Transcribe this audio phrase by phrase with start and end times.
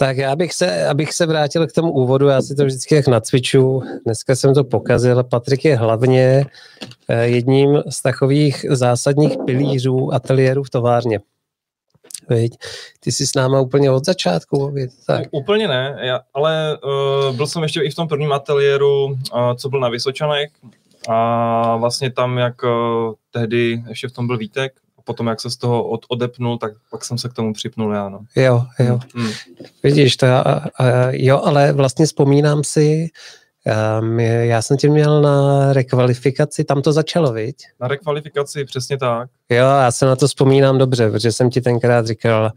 [0.00, 3.08] Tak já bych se, abych se vrátil k tomu úvodu, já si to vždycky jak
[3.08, 6.46] nacviču, dneska jsem to pokazil, Patrik je hlavně
[7.08, 11.20] eh, jedním z takových zásadních pilířů ateliéru v továrně.
[12.28, 12.52] Veď?
[13.00, 14.70] Ty jsi s náma úplně od začátku.
[14.70, 15.28] Věď, tak.
[15.30, 19.16] Úplně ne, já, ale uh, byl jsem ještě i v tom prvním ateliéru, uh,
[19.56, 20.50] co byl na Vysočanech
[21.08, 22.70] a vlastně tam, jak uh,
[23.30, 24.72] tehdy ještě v tom byl Vítek,
[25.04, 28.08] potom, jak se z toho od, odepnul, tak pak jsem se k tomu připnul já.
[28.08, 28.20] No.
[28.36, 29.00] Jo, jo.
[29.14, 29.30] Hmm.
[29.82, 30.64] Vidíš to, a, a,
[31.10, 33.08] jo, ale vlastně vzpomínám si,
[34.00, 37.56] um, já jsem tě měl na rekvalifikaci, tam to začalo, viď?
[37.80, 39.28] Na rekvalifikaci, přesně tak.
[39.50, 42.50] Jo, já se na to vzpomínám dobře, protože jsem ti tenkrát říkal,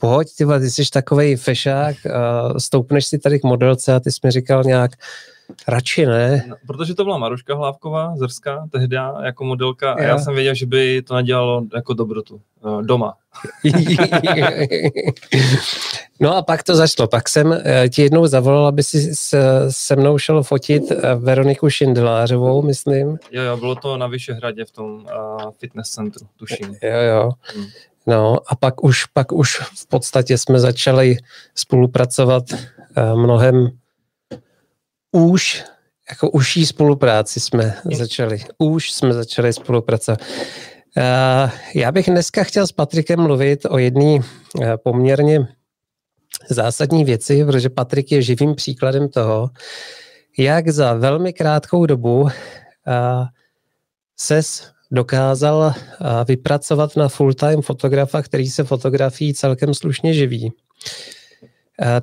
[0.00, 4.20] pohoď, ty, ty jsi takovej fešák, uh, stoupneš si tady k modelce a ty jsi
[4.24, 4.90] mi říkal nějak,
[5.68, 6.44] Radši ne.
[6.48, 10.66] No, protože to byla Maruška Hlávková, Zrská, tehdy jako modelka a já jsem věděl, že
[10.66, 13.14] by to nedělalo jako dobrotu eh, doma.
[16.20, 17.08] no a pak to začalo.
[17.08, 21.70] Pak jsem eh, ti jednou zavolal, aby si se, se mnou šel fotit eh, Veroniku
[21.70, 23.18] Šindlářovou, myslím.
[23.32, 26.74] Jo, jo, bylo to na Vyšehradě v tom uh, fitness centru, tuším.
[26.82, 27.30] Jo, jo.
[27.42, 27.66] Hmm.
[28.06, 31.16] No a pak už, pak už v podstatě jsme začali
[31.54, 33.70] spolupracovat uh, mnohem
[35.12, 35.64] už
[36.10, 38.44] jako užší spolupráci jsme začali.
[38.58, 40.20] Už jsme začali spolupracovat.
[40.96, 44.22] Uh, já bych dneska chtěl s Patrikem mluvit o jedné uh,
[44.84, 45.48] poměrně
[46.50, 49.50] zásadní věci, protože Patrik je živým příkladem toho,
[50.38, 52.30] jak za velmi krátkou dobu uh,
[54.16, 55.74] ses dokázal
[56.28, 60.52] vypracovat na full-time fotografa, který se fotografií celkem slušně živí.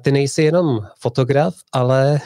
[0.02, 2.20] Ty nejsi jenom fotograf, ale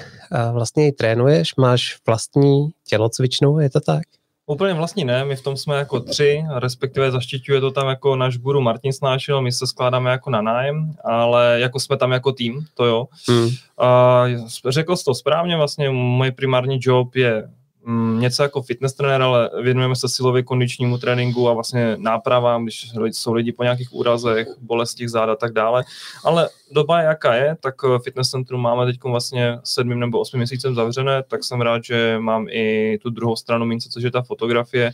[0.52, 4.04] vlastně i trénuješ, máš vlastní tělocvičnu, je to tak?
[4.50, 8.38] Úplně vlastně ne, my v tom jsme jako tři, respektive zaštiťuje to tam jako náš
[8.38, 12.66] guru Martin Snášil, my se skládáme jako na nájem, ale jako jsme tam jako tým,
[12.74, 13.08] to jo.
[13.30, 13.50] Hmm.
[13.78, 14.24] A
[14.70, 17.50] řekl jsi to správně, vlastně můj primární job je
[18.20, 23.34] něco jako fitness trenér, ale věnujeme se silově kondičnímu tréninku a vlastně nápravám, když jsou
[23.34, 25.84] lidi po nějakých úrazech, bolestích záda a tak dále.
[26.24, 30.76] Ale doba, jaká je, tak eh, fitness centrum máme teď vlastně sedmým nebo osmi měsícem
[30.76, 34.92] zavřené, tak jsem rád, že mám i tu druhou stranu mince, což je ta fotografie.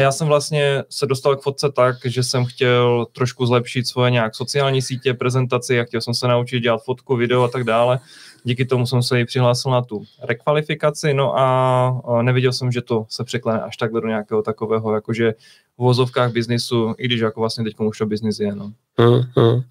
[0.00, 4.34] Já jsem vlastně se dostal k fotce tak, že jsem chtěl trošku zlepšit svoje nějak
[4.34, 7.98] sociální sítě, prezentaci a chtěl jsem se naučit dělat fotku, video a tak dále
[8.44, 13.06] díky tomu jsem se i přihlásil na tu rekvalifikaci, no a neviděl jsem, že to
[13.08, 15.32] se překlene až takhle do nějakého takového, jakože
[15.78, 18.54] v vozovkách biznisu, i když jako vlastně teď už to biznis je.
[18.54, 18.72] No.
[18.98, 19.62] Hmm.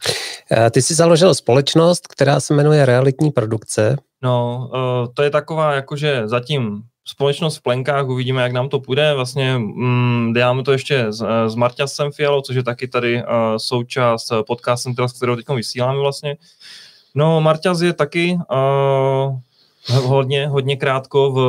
[0.71, 3.95] Ty jsi založil společnost, která se jmenuje Realitní produkce.
[4.23, 4.69] No,
[5.13, 9.13] to je taková jakože zatím společnost v plenkách, uvidíme, jak nám to půjde.
[9.13, 13.21] Vlastně mm, děláme to ještě s, s Marťasem Fialou, což je taky tady uh,
[13.57, 16.37] součást podcastem, s kterou teď vysíláme vlastně.
[17.15, 19.39] No, Marťaz je taky uh,
[19.87, 21.39] hodně, hodně krátko v,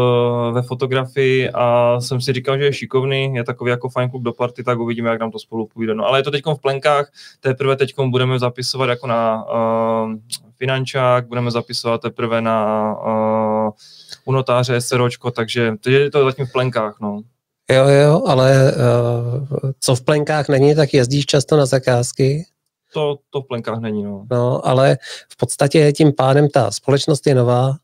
[0.55, 4.33] ve fotografii a jsem si říkal, že je šikovný, je takový jako fajn klub do
[4.33, 5.95] party, tak uvidíme, jak nám to spolu půjde.
[5.95, 10.15] No, ale je to teď v plenkách, teprve teď budeme zapisovat jako na uh,
[10.59, 13.71] finančák, budeme zapisovat teprve na uh,
[14.25, 17.21] u notáře SROčko, takže je to zatím v plenkách, no.
[17.71, 22.45] Jo, jo, ale uh, co v plenkách není, tak jezdíš často na zakázky?
[22.93, 24.03] to, to v plenkách není.
[24.03, 24.27] No.
[24.31, 24.99] no, ale
[25.29, 27.77] v podstatě tím pádem ta společnost je nová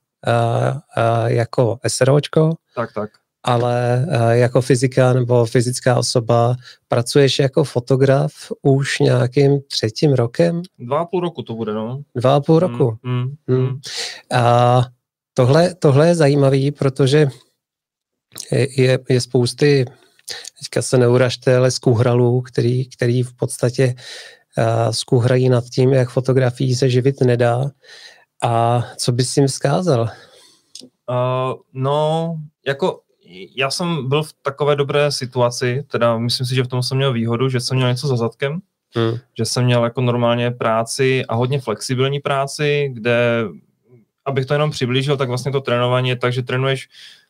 [1.26, 2.54] jako SROčko.
[2.74, 3.10] Tak, tak.
[3.42, 6.56] Ale uh, jako fyzika nebo fyzická osoba
[6.88, 8.32] pracuješ jako fotograf
[8.62, 10.62] už nějakým třetím rokem?
[10.78, 12.02] Dva a půl roku to bude, no.
[12.14, 12.98] Dva a půl roku.
[13.02, 13.80] Mm, mm, mm.
[14.32, 14.84] A
[15.34, 17.28] tohle, tohle je zajímavý, protože
[18.52, 19.84] je, je, je spousty
[20.58, 23.94] teďka se neuražte, ale z kůhralů, který, který v podstatě
[24.90, 27.70] skuhrají nad tím, jak fotografií se živit nedá.
[28.42, 30.00] A co bys jim vzkázal?
[31.10, 32.36] Uh, no,
[32.66, 33.00] jako
[33.56, 37.12] já jsem byl v takové dobré situaci, teda myslím si, že v tom jsem měl
[37.12, 38.60] výhodu, že jsem měl něco za zadkem,
[38.96, 39.18] hmm.
[39.38, 43.44] že jsem měl jako normálně práci a hodně flexibilní práci, kde,
[44.24, 46.88] abych to jenom přiblížil, tak vlastně to trénování je tak, že trénuješ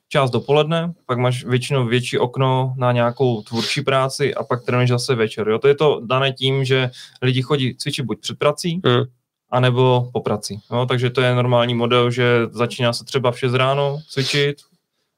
[0.08, 5.14] část dopoledne, pak máš většinou větší okno na nějakou tvůrčí práci a pak trénuješ zase
[5.14, 5.48] večer.
[5.48, 5.58] Jo?
[5.58, 6.90] To je to dané tím, že
[7.22, 9.04] lidi chodí cvičit buď před prací, mm.
[9.50, 10.58] Anebo po praci.
[10.72, 10.86] Jo?
[10.86, 14.56] Takže to je normální model, že začíná se třeba v 6 ráno cvičit,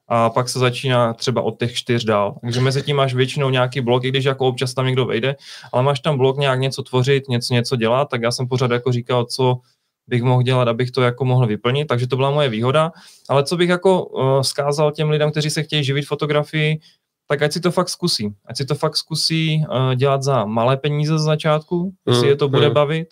[0.08, 2.34] a pak se začíná třeba od těch čtyř dál.
[2.40, 5.36] Takže mezi tím máš většinou nějaký blok, i když jako občas tam někdo vejde,
[5.72, 8.92] ale máš tam blok nějak něco tvořit, něco, něco dělat, tak já jsem pořád jako
[8.92, 9.58] říkal, co
[10.06, 12.92] bych mohl dělat, abych to jako mohl vyplnit, takže to byla moje výhoda.
[13.28, 16.80] Ale co bych jako uh, zkázal těm lidem, kteří se chtějí živit fotografii,
[17.26, 18.34] tak ať si to fakt zkusí.
[18.46, 22.36] Ať si to fakt zkusí uh, dělat za malé peníze z začátku, jestli mm, je
[22.36, 22.74] to bude mm.
[22.74, 23.08] bavit,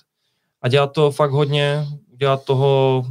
[0.67, 3.05] a dělat to fakt hodně, udělat toho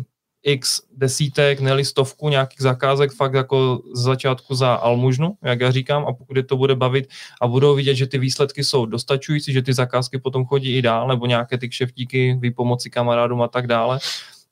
[0.43, 6.05] x desítek, ne stovku nějakých zakázek fakt jako z začátku za almužnu, jak já říkám,
[6.07, 7.07] a pokud je to bude bavit
[7.41, 11.07] a budou vidět, že ty výsledky jsou dostačující, že ty zakázky potom chodí i dál,
[11.07, 13.99] nebo nějaké ty kšeftíky, výpomoci kamarádům a tak dále,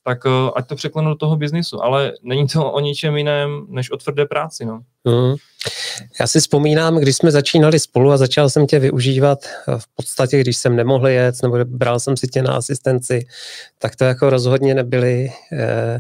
[0.04, 3.92] tak uh, ať to překlenu do toho biznisu, ale není to o ničem jiném, než
[3.92, 4.66] o tvrdé práci.
[4.66, 4.82] No.
[5.04, 5.36] Mm.
[6.20, 10.40] Já si vzpomínám, když jsme začínali spolu a začal jsem tě využívat eh, v podstatě,
[10.40, 13.26] když jsem nemohl jet, nebo bral jsem si tě na asistenci,
[13.80, 16.00] tak to jako rozhodně nebyly eh,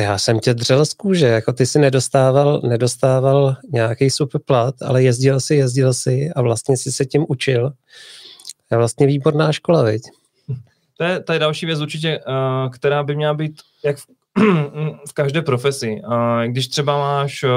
[0.00, 5.02] já jsem tě dřel z kůže, jako ty si nedostával, nedostával nějaký super plat, ale
[5.02, 7.72] jezdil si, jezdil si a vlastně si se tím učil.
[8.70, 10.02] Je vlastně výborná škola, viď?
[11.00, 13.52] To je, to je další věc určitě, uh, která by měla být
[13.84, 14.06] jak v,
[15.08, 16.02] v každé profesi.
[16.06, 17.50] Uh, když třeba máš uh,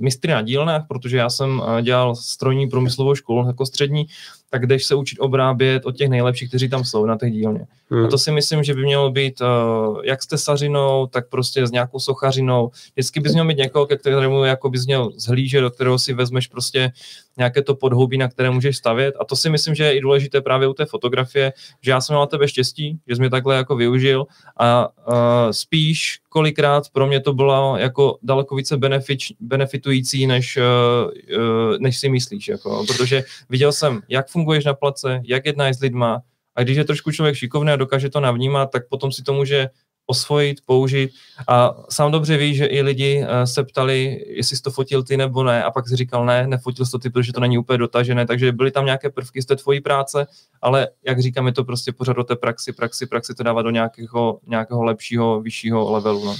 [0.00, 4.06] mistry na dílnách, protože já jsem dělal strojní průmyslovou školu jako střední,
[4.50, 7.66] tak jdeš se učit obrábět od těch nejlepších, kteří tam jsou na těch dílně.
[7.90, 8.04] Hmm.
[8.04, 11.70] A to si myslím, že by mělo být uh, jak s tesařinou, tak prostě s
[11.70, 12.70] nějakou sochařinou.
[12.94, 16.46] Vždycky bys měl mít někoho, ke kterému jako bys měl zhlížet, do kterého si vezmeš
[16.46, 16.92] prostě
[17.38, 19.14] nějaké to podhoubí, na které můžeš stavět.
[19.20, 21.52] A to si myslím, že je i důležité právě u té fotografie,
[21.82, 25.14] že já jsem měl na tebe štěstí, že jsi mě takhle jako využil a uh,
[25.50, 31.98] spíš kolikrát pro mě to bylo jako daleko více benefit, benefitující, než, uh, uh, než
[31.98, 32.48] si myslíš.
[32.48, 36.22] Jako, protože viděl jsem, jak funguješ na place, jak jednáš s lidma
[36.54, 39.68] a když je trošku člověk šikovný a dokáže to navnímat, tak potom si to může
[40.10, 41.10] osvojit, použít
[41.48, 45.16] a sám dobře ví, že i lidi eh, se ptali, jestli jsi to fotil ty
[45.16, 47.78] nebo ne a pak si říkal ne, nefotil jsi to ty, protože to není úplně
[47.78, 50.26] dotažené, takže byly tam nějaké prvky z té tvojí práce,
[50.62, 53.70] ale jak říkám, je to prostě pořád do té praxi, praxi, praxi to dává do
[53.70, 56.24] nějakého, nějakého lepšího, vyššího levelu.
[56.24, 56.36] No.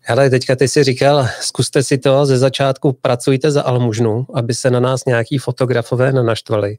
[0.00, 4.70] Hele, teďka ty si říkal, zkuste si to, ze začátku pracujte za almužnu, aby se
[4.70, 6.76] na nás nějaký fotografové nenaštvali,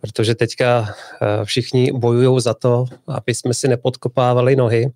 [0.00, 4.90] protože teďka eh, všichni bojují za to, aby jsme si nepodkopávali nohy.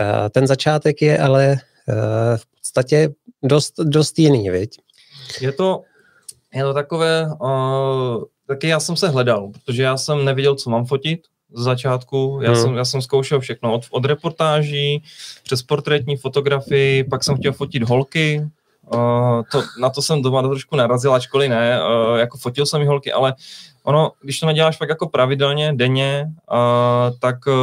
[0.00, 1.56] Eh, ten začátek je ale
[1.88, 3.08] eh, v podstatě
[3.42, 4.78] dost, dost jiný, viď?
[5.40, 5.82] Je to,
[6.54, 10.84] je to takové, uh, taky já jsem se hledal, protože já jsem nevěděl, co mám
[10.84, 11.20] fotit
[11.54, 12.40] z začátku.
[12.42, 12.62] Já, hmm.
[12.62, 15.02] jsem, já jsem zkoušel všechno od, od reportáží
[15.42, 18.46] přes portrétní fotografii, pak jsem chtěl fotit holky,
[18.94, 22.86] Uh, to, na to jsem doma trošku narazil, ačkoliv ne, uh, jako fotil jsem i
[22.86, 23.34] holky, ale
[23.82, 27.54] ono, když to neděláš fakt jako pravidelně, denně, uh, tak uh,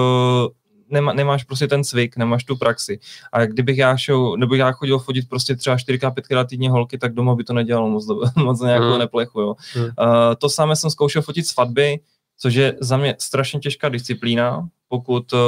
[0.91, 2.99] nemá, nemáš prostě ten cvik, nemáš tu praxi.
[3.31, 7.13] A kdybych já šel, nebo já chodil fotit prostě třeba 4x, 5 týdně holky, tak
[7.13, 8.05] doma by to nedělalo moc,
[8.35, 8.99] moc nějakou hmm.
[8.99, 9.41] neplechu.
[9.41, 9.55] Jo.
[9.73, 9.83] Hmm.
[9.83, 9.91] Uh,
[10.37, 11.99] to samé jsem zkoušel fotit svatby,
[12.37, 15.39] což je za mě strašně těžká disciplína, pokud, uh,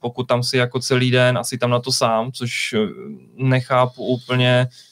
[0.00, 2.74] pokud tam si jako celý den asi tam na to sám, což
[3.36, 4.89] nechápu úplně, uh,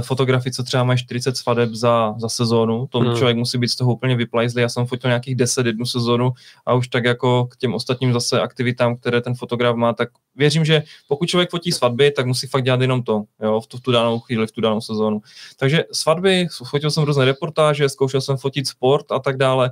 [0.00, 3.16] fotografii, co třeba mají 40 svadeb za, za sezónu, to hmm.
[3.16, 4.62] člověk musí být z toho úplně vyplajzlý.
[4.62, 6.32] Já jsem fotil nějakých 10 jednu sezónu
[6.66, 10.64] a už tak jako k těm ostatním zase aktivitám, které ten fotograf má, tak věřím,
[10.64, 13.80] že pokud člověk fotí svatby, tak musí fakt dělat jenom to, jo, v tu, v
[13.80, 15.20] tu danou chvíli, v tu danou sezónu.
[15.56, 19.70] Takže svatby, fotil jsem různé reportáže, zkoušel jsem fotit sport a tak dále.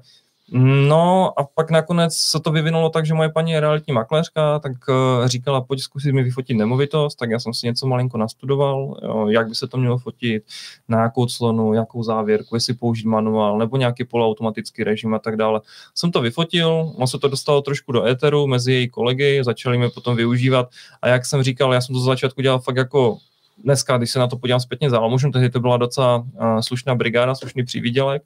[0.54, 4.72] No a pak nakonec se to vyvinulo tak, že moje paní je realitní makléřka, tak
[4.88, 9.28] uh, říkala, pojď zkusit mi vyfotit nemovitost, tak já jsem si něco malinko nastudoval, jo,
[9.28, 10.44] jak by se to mělo fotit,
[10.88, 15.60] na jakou clonu, jakou závěrku, jestli použít manuál nebo nějaký poloautomatický režim a tak dále.
[15.94, 19.90] Jsem to vyfotil, on se to dostalo trošku do éteru mezi její kolegy, začali mi
[19.90, 20.68] potom využívat
[21.02, 23.18] a jak jsem říkal, já jsem to za začátku dělal fakt jako
[23.64, 26.94] dneska, když se na to podívám zpětně za Almužem, tehdy to byla docela uh, slušná
[26.94, 28.22] brigáda, slušný přívidělek.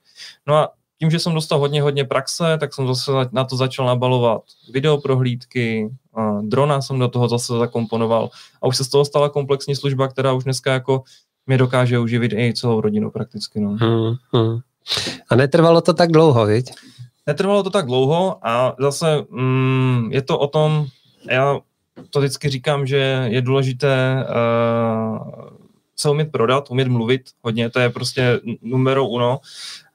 [0.46, 3.86] No a tím, že jsem dostal hodně, hodně praxe, tak jsem zase na to začal
[3.86, 5.90] nabalovat videoprohlídky,
[6.42, 8.30] drona jsem do toho zase zakomponoval
[8.62, 11.02] a už se z toho stala komplexní služba, která už dneska jako
[11.46, 13.60] mě dokáže uživit i celou rodinu prakticky.
[13.60, 13.68] No.
[13.70, 14.58] Hmm, hmm.
[15.30, 16.70] A netrvalo to tak dlouho, viď?
[17.26, 20.86] Netrvalo to tak dlouho a zase mm, je to o tom,
[21.30, 21.58] já
[22.10, 25.45] to vždycky říkám, že je důležité uh,
[25.96, 29.40] se umět prodat, umět mluvit hodně, to je prostě numero uno.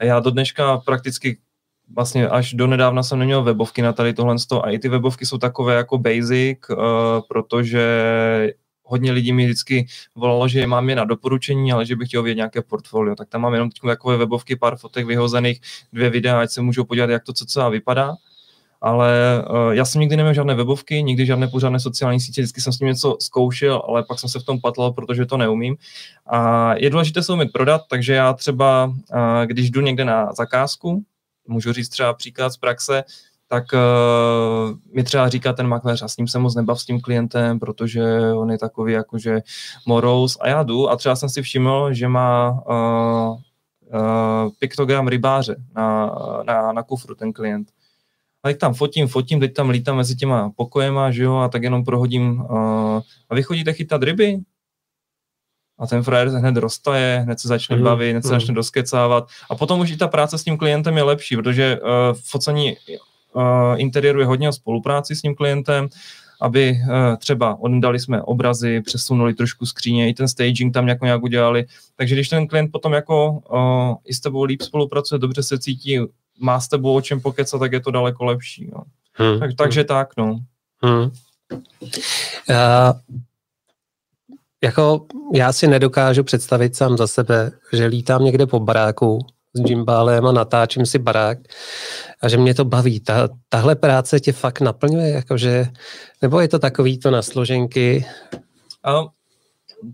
[0.02, 1.38] Já do dneška prakticky
[1.96, 5.38] vlastně až do nedávna jsem neměl webovky na tady tohle a i ty webovky jsou
[5.38, 6.78] takové jako basic, uh,
[7.28, 7.84] protože
[8.84, 12.38] hodně lidí mi vždycky volalo, že mám je na doporučení, ale že bych chtěl vědět
[12.38, 13.16] nějaké portfolio.
[13.16, 15.62] Tak tam mám jenom takové webovky, pár fotek vyhozených,
[15.94, 18.16] dvě videa, ať se můžou podívat, jak to co vypadá
[18.82, 22.74] ale uh, já jsem nikdy neměl žádné webovky, nikdy žádné pořádné sociální sítě, vždycky jsem
[22.74, 25.76] s tím něco zkoušel, ale pak jsem se v tom patlal, protože to neumím.
[26.26, 28.96] A je důležité se umět prodat, takže já třeba, uh,
[29.46, 31.04] když jdu někde na zakázku,
[31.48, 33.04] můžu říct třeba příklad z praxe,
[33.48, 37.02] tak uh, mi třeba říká ten makléř a s ním se moc nebav s tím
[37.02, 38.04] klientem, protože
[38.36, 39.42] on je takový jakože
[39.86, 43.38] morous a já jdu a třeba jsem si všiml, že má uh,
[43.94, 47.68] uh, piktogram rybáře na, na, na kufru ten klient
[48.44, 51.64] a teď tam fotím, fotím, teď tam lítám mezi těma pokojema, že jo, a tak
[51.64, 52.42] jenom prohodím.
[52.42, 54.40] Uh, a vy chodíte chytat ryby?
[55.80, 58.40] A ten frajer hned roztaje, hned se začne mm, bavit, hned se mm.
[58.40, 59.28] začne doskecávat.
[59.50, 61.88] A potom už i ta práce s tím klientem je lepší, protože uh,
[62.30, 62.78] focení
[63.34, 63.44] uh,
[63.78, 65.88] interiéru je hodně o spolupráci s tím klientem,
[66.42, 71.24] aby uh, třeba oddali jsme obrazy, přesunuli trošku skříně, i ten staging tam nějak, nějak
[71.24, 71.66] udělali.
[71.96, 76.00] Takže když ten klient potom jako uh, i s tebou líp spolupracuje, dobře se cítí,
[76.40, 78.70] má s tebou o čem pokecat, tak je to daleko lepší.
[78.74, 78.84] No.
[79.14, 79.40] Hmm.
[79.40, 79.88] Tak, takže hmm.
[79.88, 80.40] tak, no.
[80.84, 81.12] Hmm.
[82.50, 83.20] Uh,
[84.64, 89.20] jako já si nedokážu představit sám za sebe, že lítám někde po baráku
[89.54, 91.38] s gimbálem a natáčím si barák
[92.22, 93.00] a že mě to baví.
[93.00, 95.66] Ta, tahle práce tě fakt naplňuje, jakože,
[96.22, 98.06] nebo je to takový to na složenky?
[98.84, 99.04] A,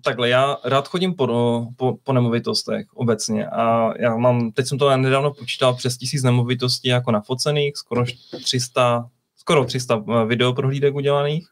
[0.03, 4.98] takhle, já rád chodím po, po, po nemovitostech obecně a já mám, teď jsem to
[4.98, 8.06] nedávno počítal přes tisíc nemovitostí jako nafocených, skoro
[8.44, 11.48] 300, skoro 300 eh, videoprohlídek udělaných.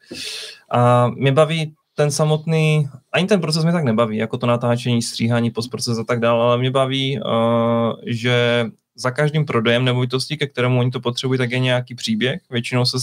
[0.72, 5.52] A mě baví ten samotný, ani ten proces mě tak nebaví, jako to natáčení, stříhání,
[5.52, 8.66] postproces a tak dále, ale mě baví, uh, že
[8.96, 12.42] za každým prodejem nemovitosti, ke kterému oni to potřebují, tak je nějaký příběh.
[12.50, 12.98] Většinou se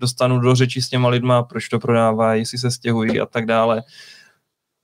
[0.00, 3.82] dostanu do řeči s těma lidma, proč to prodávají, jestli se stěhují a tak dále.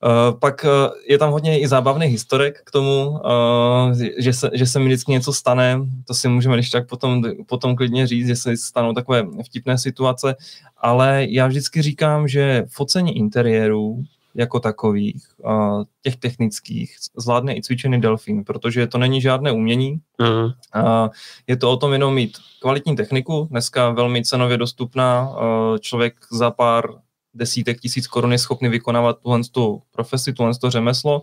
[0.05, 0.71] Uh, pak uh,
[1.09, 5.13] je tam hodně i zábavných historek k tomu, uh, že, se, že se mi vždycky
[5.13, 9.27] něco stane, to si můžeme když tak potom, potom klidně říct, že se stanou takové
[9.47, 10.37] vtipné situace,
[10.77, 14.03] ale já vždycky říkám, že focení interiérů
[14.35, 15.23] jako takových,
[16.03, 20.01] těch technických, zvládne i cvičený delfín, protože to není žádné umění.
[20.21, 21.09] Uh,
[21.47, 25.37] je to o tom jenom mít kvalitní techniku, dneska velmi cenově dostupná,
[25.81, 26.85] člověk za pár
[27.35, 31.23] desítek tisíc korun je schopný vykonávat tuhle tu profesi, tuhle to řemeslo,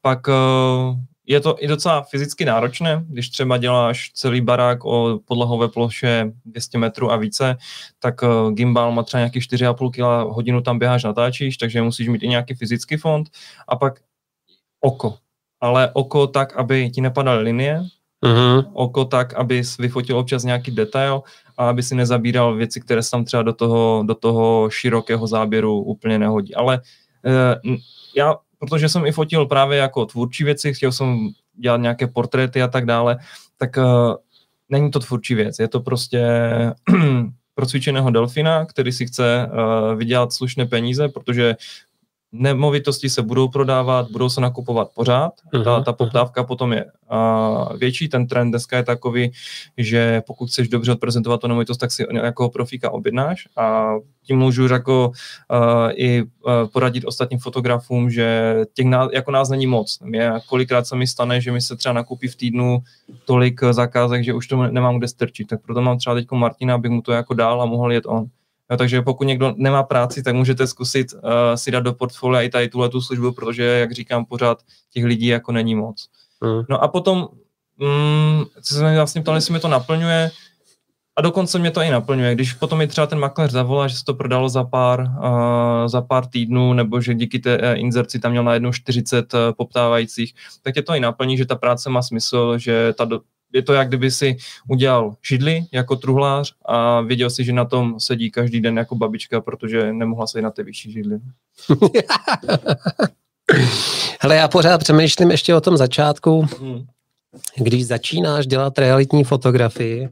[0.00, 5.68] pak uh, je to i docela fyzicky náročné, když třeba děláš celý barák o podlahové
[5.68, 7.56] ploše 200 metrů a více,
[7.98, 12.22] tak uh, gimbal má třeba nějaký 4,5 kg hodinu tam běháš, natáčíš, takže musíš mít
[12.22, 13.30] i nějaký fyzický fond
[13.68, 14.00] a pak
[14.80, 15.18] oko.
[15.60, 17.82] Ale oko tak, aby ti nepadaly linie,
[18.22, 18.70] uh-huh.
[18.72, 21.22] oko tak, aby vyfotil občas nějaký detail
[21.58, 25.82] a aby si nezabíral věci, které se tam třeba do toho, do toho širokého záběru
[25.82, 26.54] úplně nehodí.
[26.54, 26.80] Ale
[27.64, 27.76] uh,
[28.16, 32.68] já protože jsem i fotil právě jako tvůrčí věci, chtěl jsem dělat nějaké portréty a
[32.68, 33.18] tak dále,
[33.56, 34.14] tak uh,
[34.68, 36.22] není to tvůrčí věc, je to prostě
[37.54, 41.56] pro cvičeného delfina, který si chce uh, vydělat slušné peníze, protože
[42.32, 45.96] nemovitosti se budou prodávat, budou se nakupovat pořád, uh-huh, ta, mhm, ta mhm.
[45.96, 46.46] poptávka uh-huh.
[46.46, 49.32] potom je uh, větší, ten trend dneska je takový,
[49.76, 54.66] že pokud chceš dobře odprezentovat tu nemovitost, tak si nějakého profíka objednáš a tím můžu
[54.66, 56.28] jako uh, i uh,
[56.72, 59.98] poradit ostatním fotografům, že těch ná, jako nás není moc.
[60.00, 62.78] Mě kolikrát se mi stane, že mi se třeba nakupí v týdnu
[63.24, 66.90] tolik zakázek, že už to nemám kde strčit, tak proto mám třeba teď Martina, abych
[66.90, 68.26] mu to jako dál a mohl jet on.
[68.72, 71.20] No, takže pokud někdo nemá práci, tak můžete zkusit uh,
[71.54, 74.58] si dát do portfolia i tady tuhle tu službu, protože, jak říkám, pořád
[74.92, 76.08] těch lidí jako není moc.
[76.40, 76.62] Mm.
[76.68, 77.28] No a potom,
[77.78, 80.30] mm, co se mi vlastně ptali, jestli mi to naplňuje,
[81.16, 82.34] a dokonce mě to i naplňuje.
[82.34, 86.02] Když potom mi třeba ten makléř zavolá, že se to prodalo za pár, uh, za
[86.02, 90.74] pár týdnů, nebo že díky té uh, inzerci tam měl najednou 40 uh, poptávajících, tak
[90.74, 93.20] tě to i naplní, že ta práce má smysl, že ta, do,
[93.52, 94.36] je to jak kdyby si
[94.68, 99.40] udělal židli jako truhlář a věděl si, že na tom sedí každý den jako babička,
[99.40, 101.18] protože nemohla se na té vyšší židli.
[104.20, 106.86] Hele, já pořád přemýšlím ještě o tom začátku, hmm.
[107.56, 110.08] když začínáš dělat realitní fotografii, uh,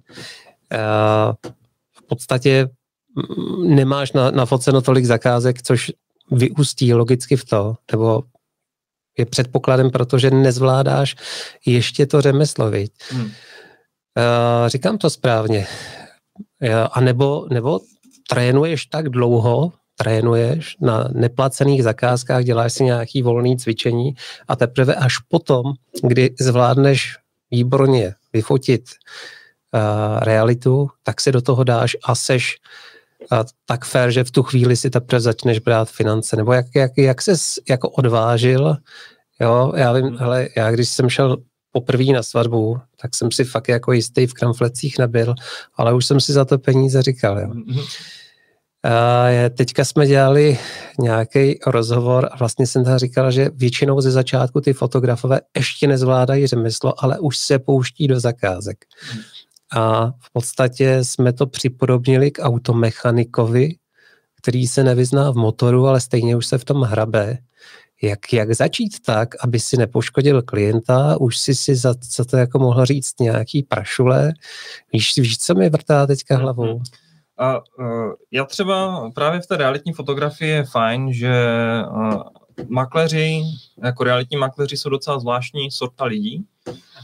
[1.93, 2.69] v podstatě
[3.15, 5.93] mm, nemáš na, nafoceno tolik zakázek, což
[6.31, 8.23] vyústí logicky v to, nebo
[9.21, 11.17] je předpokladem, protože nezvládáš
[11.67, 12.93] ještě to řemeslo, viď?
[13.11, 13.25] Hmm.
[13.25, 13.31] Uh,
[14.67, 15.67] říkám to správně.
[16.63, 17.81] Uh, a nebo, nebo
[18.31, 24.15] trénuješ tak dlouho, trénuješ na neplacených zakázkách, děláš si nějaký volný cvičení
[24.49, 25.63] a teprve až potom,
[26.03, 27.17] kdy zvládneš
[27.51, 28.85] výborně vyfotit
[29.75, 29.81] uh,
[30.21, 32.90] realitu, tak si do toho dáš a seš uh,
[33.67, 37.23] tak fér, že v tu chvíli si teprve začneš brát finance, nebo jak, jak, jak
[37.23, 38.77] ses jako odvážil
[39.41, 41.37] Jo, já vím, hele, já když jsem šel
[41.73, 45.35] poprvé na svatbu, tak jsem si fakt jako jistý v kramflecích nebyl,
[45.75, 47.39] ale už jsem si za to peníze říkal.
[47.39, 47.51] Jo.
[48.85, 50.59] A teďka jsme dělali
[50.99, 56.47] nějaký rozhovor a vlastně jsem tam říkal, že většinou ze začátku ty fotografové ještě nezvládají
[56.47, 58.85] řemeslo, ale už se pouští do zakázek.
[59.77, 63.77] A v podstatě jsme to připodobnili k automechanikovi,
[64.43, 67.39] který se nevyzná v motoru, ale stejně už se v tom hrabe
[68.03, 72.59] jak, jak začít tak, aby si nepoškodil klienta, už si si za, za to jako
[72.59, 74.33] mohl říct nějaký prašule.
[74.93, 76.43] Víš, víš co mi vrtá teďka mhm.
[76.43, 76.81] hlavou?
[77.39, 81.33] A uh, já třeba právě v té realitní fotografii je fajn, že
[81.91, 82.23] uh,
[82.69, 83.43] makléři,
[83.85, 86.45] jako realitní makléři jsou docela zvláštní sorta lidí,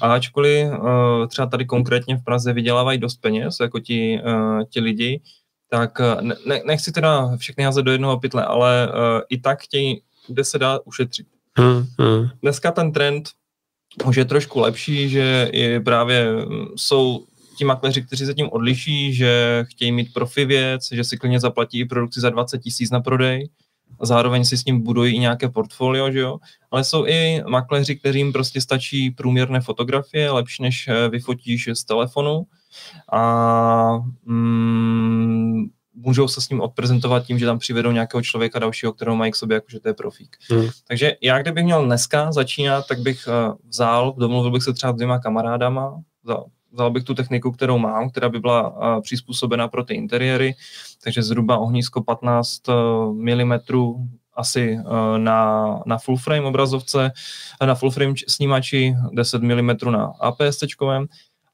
[0.01, 4.81] a ačkoliv uh, třeba tady konkrétně v Praze vydělávají dost peněz, jako ti, uh, ti
[4.81, 5.21] lidi,
[5.71, 6.01] tak
[6.47, 10.59] ne, nechci teda všechny házet do jednoho pytle, ale uh, i tak chtějí, kde se
[10.59, 11.27] dá ušetřit.
[11.59, 12.29] Hmm, hmm.
[12.43, 13.29] Dneska ten trend
[14.05, 16.29] už je trošku lepší, že je právě
[16.77, 17.25] jsou
[17.57, 21.85] ti makléři, kteří se tím odliší, že chtějí mít profi věc, že si klidně zaplatí
[21.85, 23.49] produkci za 20 tisíc na prodej,
[24.01, 26.39] a zároveň si s ním budují i nějaké portfolio, že jo?
[26.71, 32.47] Ale jsou i makléři, kterým prostě stačí průměrné fotografie, lepší než eh, vyfotíš z telefonu
[33.13, 39.17] a mm, můžou se s ním odprezentovat tím, že tam přivedou nějakého člověka dalšího, kterého
[39.17, 40.37] mají k sobě, jakože to je profík.
[40.51, 40.69] Hmm.
[40.89, 44.97] Takže já, kdybych měl dneska začínat, tak bych uh, vzal, domluvil bych se třeba s
[44.97, 49.95] dvěma kamarádama, vzal, vzal bych tu techniku, kterou mám, která by byla přizpůsobena pro ty
[49.95, 50.55] interiéry,
[51.05, 52.63] takže zhruba ohnisko 15
[53.13, 53.53] mm
[54.35, 54.79] asi
[55.17, 57.13] na, na full frame obrazovce,
[57.67, 60.65] na full frame snímači 10 mm na APS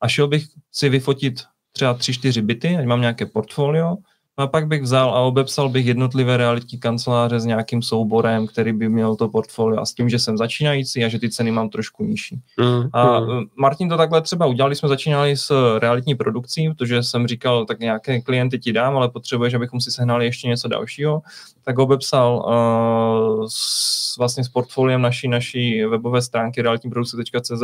[0.00, 1.40] a šel bych si vyfotit
[1.72, 3.96] třeba 3-4 byty, ať mám nějaké portfolio,
[4.36, 8.88] a pak bych vzal a obepsal bych jednotlivé realitní kanceláře s nějakým souborem, který by
[8.88, 12.04] měl to portfolio a s tím, že jsem začínající a že ty ceny mám trošku
[12.04, 12.40] nižší.
[12.60, 13.44] Mm, a mm.
[13.56, 18.20] Martin to takhle třeba udělali, jsme začínali s realitní produkcí, protože jsem říkal, tak nějaké
[18.20, 21.22] klienty ti dám, ale potřebuješ, abychom si sehnali ještě něco dalšího,
[21.64, 27.62] tak obepsal uh, s, vlastně s portfoliem naší, naší webové stránky realitníprodukce.cz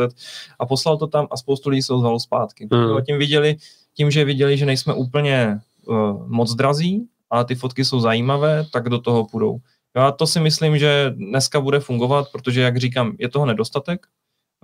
[0.59, 2.67] a poslal to tam a spoustu lidí se ozvalo zpátky.
[2.71, 2.97] Mm.
[2.97, 3.55] A tím viděli,
[3.93, 8.89] tím, že viděli, že nejsme úplně uh, moc drazí, ale ty fotky jsou zajímavé, tak
[8.89, 9.57] do toho půjdou.
[9.95, 14.05] Já to si myslím, že dneska bude fungovat, protože, jak říkám, je toho nedostatek.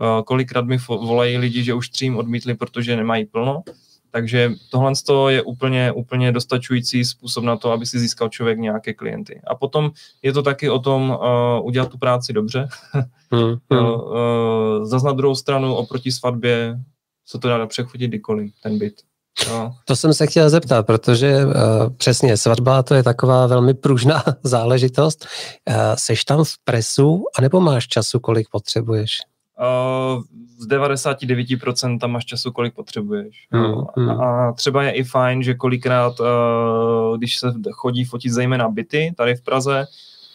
[0.01, 3.63] Uh, kolikrát mi volají lidi, že už třím odmítli, protože nemají plno.
[4.11, 4.93] Takže tohle
[5.29, 9.41] je úplně, úplně dostačující způsob na to, aby si získal člověk nějaké klienty.
[9.47, 12.67] A potom je to taky o tom uh, udělat tu práci dobře.
[13.31, 13.85] hmm, hmm.
[13.85, 16.79] uh, zas na druhou stranu oproti svatbě
[17.25, 19.01] se to dá přechodit kdykoliv, ten byt.
[19.49, 19.75] No.
[19.85, 21.51] To jsem se chtěl zeptat, protože uh,
[21.97, 25.27] přesně svatba to je taková velmi pružná záležitost.
[25.69, 29.19] Uh, seš tam v presu, anebo máš času, kolik potřebuješ?
[29.59, 30.23] Uh,
[30.57, 33.47] z 99% tam máš času, kolik potřebuješ.
[33.51, 34.09] Hmm, hmm.
[34.09, 39.35] A třeba je i fajn, že kolikrát, uh, když se chodí fotit zejména byty tady
[39.35, 39.85] v Praze,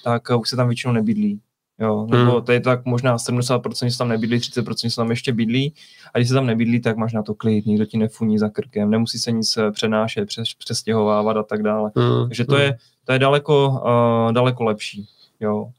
[0.04, 1.40] tak už se tam většinou nebydlí.
[1.80, 2.42] Jo, nebo hmm.
[2.42, 5.74] to je tak možná 70% že tam nebydlí, 30% že tam ještě bydlí
[6.14, 8.90] a když se tam nebydlí, tak máš na to klid, nikdo ti nefuní za krkem,
[8.90, 11.90] nemusí se nic eh, přenášet, přes, přestěhovávat a tak dále.
[11.96, 12.28] Hmm.
[12.28, 12.62] Takže to hmm.
[12.62, 15.08] je, to je daleko, uh, daleko lepší.
[15.40, 15.70] Jo.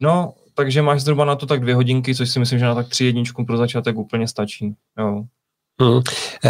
[0.00, 2.88] No, takže máš zhruba na to tak dvě hodinky, což si myslím, že na tak
[2.88, 4.74] tři jedničku pro začátek úplně stačí.
[4.98, 5.24] Jo.
[5.80, 6.00] Hmm.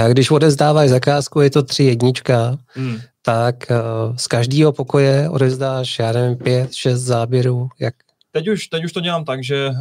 [0.09, 2.97] Když odezdáváš zakázku, je to tři jednička, hmm.
[3.23, 7.95] tak uh, z každého pokoje odezdáš, já nevím, pět, šest záběrů, jak
[8.35, 9.75] Teď už, teď už to dělám tak, že uh,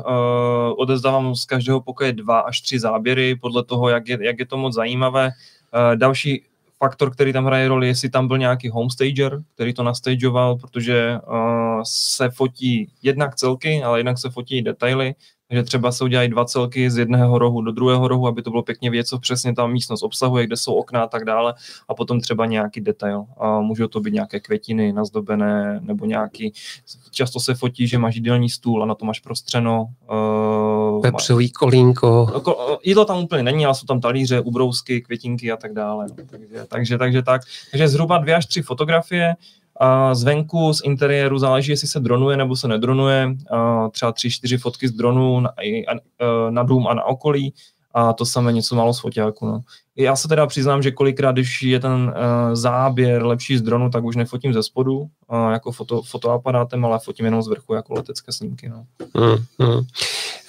[0.77, 4.57] odezdávám z každého pokoje dva až tři záběry, podle toho, jak je, jak je to
[4.57, 5.25] moc zajímavé.
[5.25, 6.43] Uh, další
[6.77, 11.81] faktor, který tam hraje roli, jestli tam byl nějaký homestager, který to nastageoval, protože uh,
[11.83, 15.15] se fotí jednak celky, ale jednak se fotí detaily,
[15.53, 18.63] že třeba se udělají dva celky z jedného rohu do druhého rohu, aby to bylo
[18.63, 21.53] pěkně věc, co přesně ta místnost obsahuje, kde jsou okna a tak dále,
[21.89, 23.25] a potom třeba nějaký detail.
[23.37, 26.53] A můžou to být nějaké květiny nazdobené, nebo nějaký,
[27.11, 29.85] často se fotí, že máš jídelní stůl a na to máš prostřeno.
[30.11, 32.27] Uh, Pepřový kolínko.
[32.33, 36.05] No, jídlo tam úplně není, ale jsou tam talíře, ubrousky, květinky a tak dále.
[36.09, 37.41] No, takže, takže, takže tak.
[37.71, 39.35] Takže zhruba dvě až tři fotografie,
[39.79, 43.35] a zvenku, z interiéru záleží, jestli se dronuje nebo se nedronuje.
[43.51, 45.53] A třeba tři, čtyři fotky z dronu na,
[46.49, 47.53] na dům a na okolí
[47.93, 49.45] a to samé něco málo z foťáku.
[49.45, 49.61] No.
[49.95, 54.03] Já se teda přiznám, že kolikrát, když je ten uh, záběr lepší z dronu, tak
[54.03, 55.07] už nefotím ze spodu uh,
[55.51, 58.69] jako foto, fotoaparátem, ale fotím jenom z vrchu jako letecké snímky.
[58.69, 58.85] No.
[59.15, 59.81] Hmm, hmm.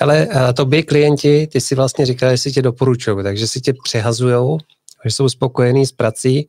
[0.00, 3.60] Ale uh, to by klienti, ty si vlastně říkali, že si tě doporučují, takže si
[3.60, 4.58] tě přehazujou,
[5.04, 6.48] že jsou spokojení s prací.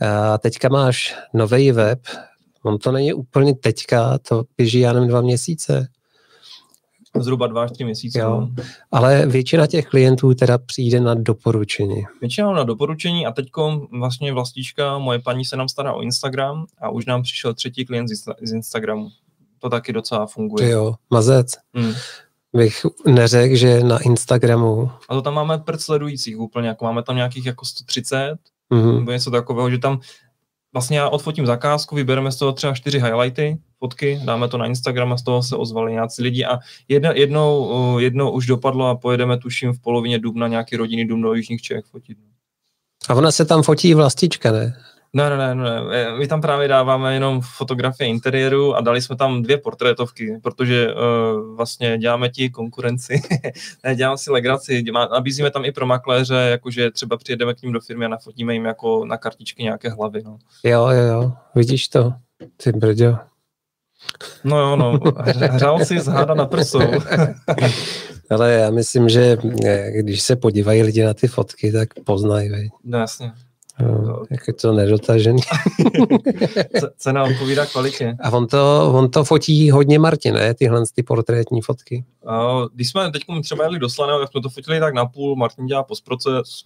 [0.00, 2.00] A teďka máš nový web,
[2.62, 5.88] on to není úplně teďka, to běží já nevím dva měsíce.
[7.20, 8.18] Zhruba dva až tři měsíce.
[8.18, 8.40] Jo.
[8.40, 8.64] No.
[8.92, 12.02] Ale většina těch klientů teda přijde na doporučení.
[12.20, 13.46] Většina na doporučení a teď
[13.98, 18.08] vlastně vlastička, moje paní se nám stará o Instagram a už nám přišel třetí klient
[18.42, 19.08] z Instagramu.
[19.58, 20.70] To taky docela funguje.
[20.70, 21.52] Jo, mazec.
[21.74, 21.94] Hmm
[22.56, 24.90] bych neřekl, že na Instagramu.
[25.08, 28.34] A to tam máme prd sledujících úplně, jako máme tam nějakých jako 130
[28.72, 28.98] mm-hmm.
[28.98, 30.00] nebo něco takového, že tam
[30.72, 35.12] vlastně já odfotím zakázku, vybereme z toho třeba čtyři highlighty, fotky, dáme to na Instagram
[35.12, 36.58] a z toho se ozvali nějací lidi a
[36.88, 41.34] jedna, jednou, jednou už dopadlo a pojedeme tuším v polovině dubna nějaký rodinný dům do
[41.34, 42.18] Jižních Čech fotit.
[43.08, 44.74] A ona se tam fotí vlastička, ne?
[45.14, 49.42] Ne, ne, ne, ne, my tam právě dáváme jenom fotografie interiéru a dali jsme tam
[49.42, 53.20] dvě portrétovky, protože uh, vlastně děláme ti konkurenci,
[53.84, 57.80] ne, děláme si legraci, nabízíme tam i pro makléře, jakože třeba přijedeme k ním do
[57.80, 60.22] firmy a nafotíme jim jako na kartičky nějaké hlavy.
[60.24, 60.38] No.
[60.64, 62.12] Jo, jo, jo, vidíš to,
[62.56, 63.16] ty brďo.
[64.44, 66.80] No jo, no, hřál si z háda na prsou.
[68.30, 72.70] Ale já myslím, že eh, když se podívají lidi na ty fotky, tak poznají.
[72.84, 73.32] No jasně.
[73.80, 75.42] No, jak je to nedotažený.
[76.96, 78.16] Cena odpovídá kvalitě.
[78.20, 80.54] A on to, on to fotí hodně Martin, ne?
[80.54, 82.04] Tyhle ty portrétní fotky.
[82.26, 85.36] A když jsme teď třeba jeli do Slaného, tak jsme to fotili tak na půl,
[85.36, 86.64] Martin dělá postproces.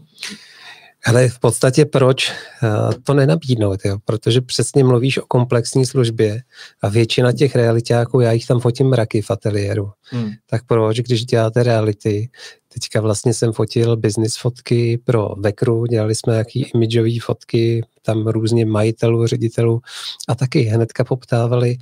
[1.07, 2.69] Ale v podstatě proč eh,
[3.05, 3.99] to nenabídnout, jo?
[4.05, 6.43] protože přesně mluvíš o komplexní službě
[6.83, 10.31] a většina těch realitáků, já jich tam fotím mraky v ateliéru, hmm.
[10.51, 12.29] tak proč, když děláte reality,
[12.75, 18.67] teďka vlastně jsem fotil business fotky pro Vekru, dělali jsme jaký imidžové fotky, tam různě
[18.67, 19.81] majitelů, ředitelů
[20.29, 21.77] a taky hnedka poptávali,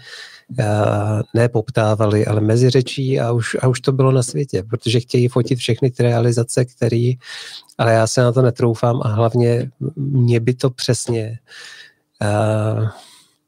[1.34, 5.28] ne poptávali, ale mezi řečí a už, a už to bylo na světě, protože chtějí
[5.28, 7.12] fotit všechny ty realizace, které,
[7.78, 11.38] ale já se na to netroufám a hlavně mě by to přesně
[12.22, 12.88] uh,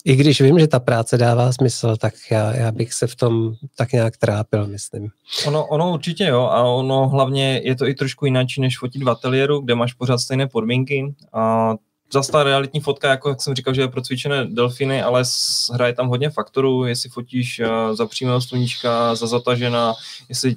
[0.07, 3.55] i když vím, že ta práce dává smysl, tak já, já bych se v tom
[3.77, 5.09] tak nějak trápil, myslím.
[5.47, 9.11] Ono, ono určitě jo, a ono hlavně je to i trošku jinak, než fotit v
[9.11, 11.75] ateliéru, kde máš pořád stejné podmínky a
[12.12, 15.25] zase ta realitní fotka, jako jak jsem říkal, že je pro cvičené delfiny, ale
[15.73, 19.95] hraje tam hodně faktorů, jestli fotíš uh, za přímého sluníčka, za zatažena,
[20.29, 20.57] jestli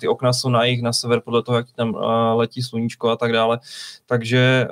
[0.00, 2.02] ty okna jsou na jich, na sever, podle toho, jak tam uh,
[2.34, 3.58] letí sluníčko a tak dále.
[4.06, 4.68] Takže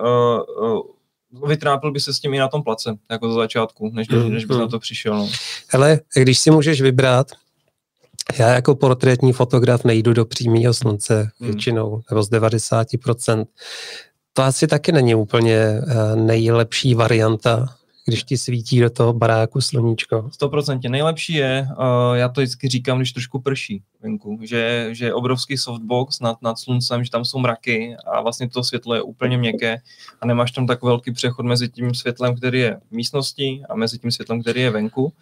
[1.46, 4.44] vytrápil by se s tím i na tom place, jako za začátku, než, mm, než
[4.44, 4.62] bys mm.
[4.62, 5.18] na to přišel.
[5.18, 5.28] No.
[5.68, 7.26] Hele, když si můžeš vybrat,
[8.38, 11.46] já jako portrétní fotograf nejdu do přímého slunce mm.
[11.46, 13.44] většinou, nebo z 90%.
[14.38, 17.66] To asi taky není úplně eh, nejlepší varianta,
[18.06, 20.30] když ti svítí do toho baráku sluníčko.
[20.40, 25.14] 100% nejlepší je, uh, já to vždycky říkám, když trošku prší venku, že, že je
[25.14, 29.38] obrovský softbox nad, nad sluncem, že tam jsou mraky a vlastně to světlo je úplně
[29.38, 29.76] měkké
[30.20, 33.98] a nemáš tam tak velký přechod mezi tím světlem, který je v místnosti a mezi
[33.98, 35.12] tím světlem, který je venku.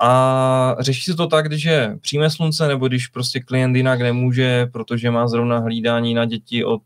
[0.00, 4.66] A řeší se to tak, když je přímé slunce, nebo když prostě klient jinak nemůže,
[4.72, 6.82] protože má zrovna hlídání na děti od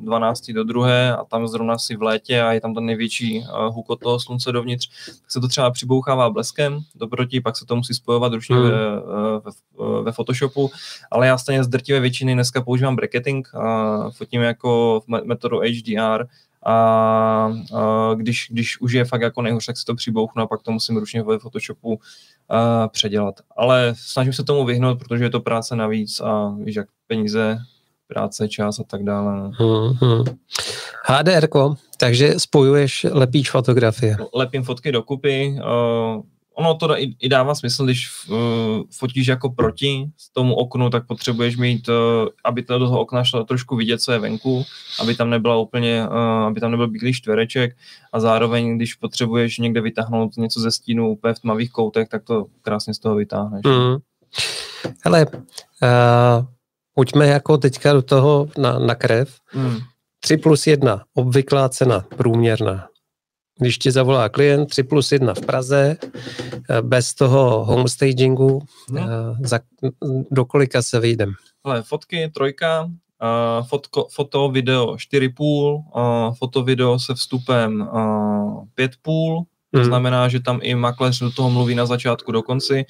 [0.00, 3.38] 12 eh, do 2 a tam zrovna si v létě a je tam ten největší
[3.40, 7.66] eh, huk od toho slunce dovnitř, tak se to třeba přibouchává bleskem doproti, pak se
[7.66, 8.64] to musí spojovat ručně hmm.
[8.64, 10.70] ve, eh, ve, ve Photoshopu,
[11.10, 16.26] ale já stejně z drtivé většiny dneska používám bracketing, a fotím jako metodu HDR,
[16.66, 16.74] a,
[17.74, 20.72] a když, když už je fakt jako nejhorší, tak si to přibouchnu a pak to
[20.72, 22.00] musím ručně ve Photoshopu
[22.48, 23.34] a, předělat.
[23.56, 27.58] Ale snažím se tomu vyhnout, protože je to práce navíc a víš, jak peníze,
[28.08, 29.50] práce, čas a tak dále.
[29.54, 30.24] Hmm, hmm.
[31.04, 31.48] HDR,
[31.98, 34.16] takže spojuješ, lepíš fotografie.
[34.34, 36.22] Lepím fotky dokupy, uh,
[36.58, 38.36] ono to i, i dává smysl, když uh,
[38.98, 41.94] fotíš jako proti tomu oknu, tak potřebuješ mít, uh,
[42.44, 44.64] aby to do toho okna šlo trošku vidět, co je venku,
[45.00, 47.76] aby tam nebyla úplně, uh, aby tam nebyl bílý čtvereček
[48.12, 52.46] a zároveň, když potřebuješ někde vytáhnout něco ze stínu úplně v tmavých koutech, tak to
[52.62, 53.62] krásně z toho vytáhneš.
[53.66, 53.96] Mm.
[55.04, 56.46] Hele, uh,
[56.94, 59.36] pojďme jako teďka do toho na, na krev.
[59.54, 59.78] Mm.
[60.20, 62.88] 3 plus 1, obvyklá cena, průměrná
[63.58, 65.96] když ti zavolá klient 3 plus 1 v Praze,
[66.70, 69.00] eh, bez toho homestagingu, no.
[69.00, 69.60] Eh, za,
[70.30, 71.34] do kolika se vyjdem?
[71.64, 79.44] Ale fotky, trojka, uh, fotko, foto, video 4,5, uh, foto, video se vstupem uh, 5,5,
[79.70, 79.84] to hmm.
[79.84, 82.84] znamená, že tam i makléř do toho mluví na začátku do konci.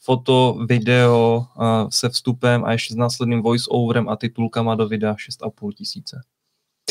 [0.00, 5.72] Foto, video uh, se vstupem a ještě s následným voice-overem a titulkama do videa 6,5
[5.72, 6.20] tisíce.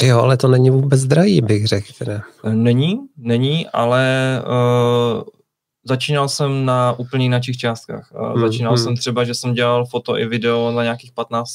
[0.01, 1.87] Jo, ale to není vůbec drahý, bych řekl.
[1.97, 2.21] Teda.
[2.53, 5.23] Není, není, ale uh,
[5.83, 8.11] začínal jsem na úplně jiných částkách.
[8.11, 8.83] Uh, hmm, začínal hmm.
[8.83, 11.49] jsem třeba, že jsem dělal foto i video na nějakých 15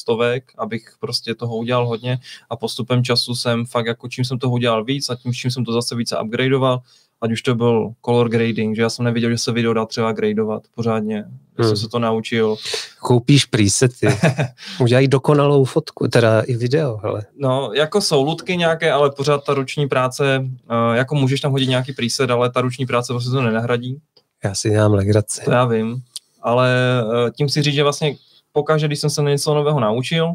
[0.00, 2.18] stovek, abych prostě toho udělal hodně
[2.50, 5.64] a postupem času jsem fakt jako čím jsem toho udělal víc a tím, čím jsem
[5.64, 6.80] to zase více upgradeoval,
[7.24, 10.12] ať už to byl color grading, že já jsem neviděl, že se video dá třeba
[10.12, 11.24] gradovat pořádně,
[11.58, 11.68] hmm.
[11.68, 12.56] jsem se to naučil.
[12.98, 14.06] Koupíš presety,
[14.80, 17.22] udělají dokonalou fotku, teda i video, hele.
[17.36, 21.68] No, jako jsou lutky nějaké, ale pořád ta ruční práce, uh, jako můžeš tam hodit
[21.68, 23.98] nějaký preset, ale ta ruční práce vlastně to nenahradí.
[24.44, 25.44] Já si dělám legraci.
[25.44, 26.02] To já vím,
[26.42, 28.16] ale uh, tím si říct, že vlastně
[28.52, 30.34] pokaždé, když jsem se něco nového naučil,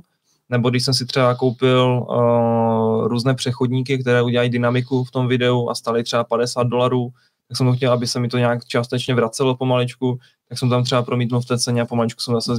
[0.50, 5.70] nebo když jsem si třeba koupil uh, různé přechodníky, které udělají dynamiku v tom videu
[5.70, 7.10] a staly třeba 50 dolarů,
[7.48, 10.84] tak jsem to chtěl, aby se mi to nějak částečně vracelo pomaličku, tak jsem tam
[10.84, 12.54] třeba promítnul v té ceně a pomaličku jsem zase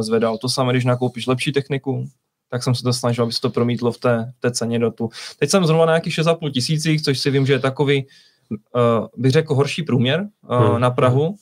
[0.00, 0.38] zvedal.
[0.38, 2.08] To samé, když nakoupíš lepší techniku,
[2.50, 4.90] tak jsem se to snažil, aby se to promítlo v té, v té ceně do
[4.90, 5.10] tu.
[5.38, 8.06] Teď jsem zrovna na nějakých 6,5 tisících, což si vím, že je takový,
[8.50, 10.80] uh, bych řekl, horší průměr uh, hmm.
[10.80, 11.26] na Prahu.
[11.26, 11.36] Hmm.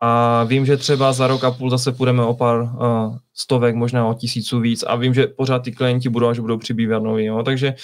[0.00, 2.68] A vím, že třeba za rok a půl zase půjdeme o pár uh,
[3.34, 7.02] stovek, možná o tisíců víc a vím, že pořád ty klienti budou, až budou přibývat
[7.02, 7.24] noví.
[7.24, 7.42] Jo?
[7.42, 7.74] Takže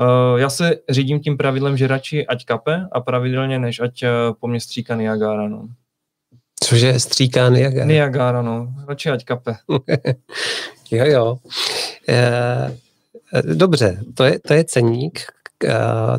[0.00, 4.08] uh, já se řídím tím pravidlem, že radši ať kape a pravidelně, než ať uh,
[4.40, 5.48] po mně stříká Niagara.
[5.48, 5.68] No.
[6.62, 7.86] Cože stříká Niagara?
[7.86, 8.68] Niagara, no.
[8.88, 9.54] Radši ať kape.
[10.90, 11.38] jo, jo.
[12.08, 12.72] E,
[13.54, 15.20] dobře, to je, to je ceník,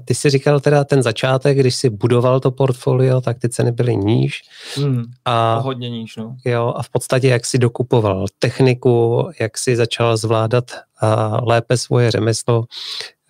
[0.05, 3.95] ty jsi říkal teda ten začátek, když jsi budoval to portfolio, tak ty ceny byly
[3.95, 4.41] níž.
[4.75, 6.35] Hmm, a hodně níž, no.
[6.45, 12.11] Jo, a v podstatě jak jsi dokupoval techniku, jak jsi začal zvládat a lépe svoje
[12.11, 12.63] řemeslo,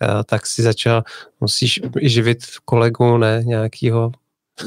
[0.00, 1.02] a tak si začal,
[1.40, 4.12] musíš živit kolegu, ne, nějakýho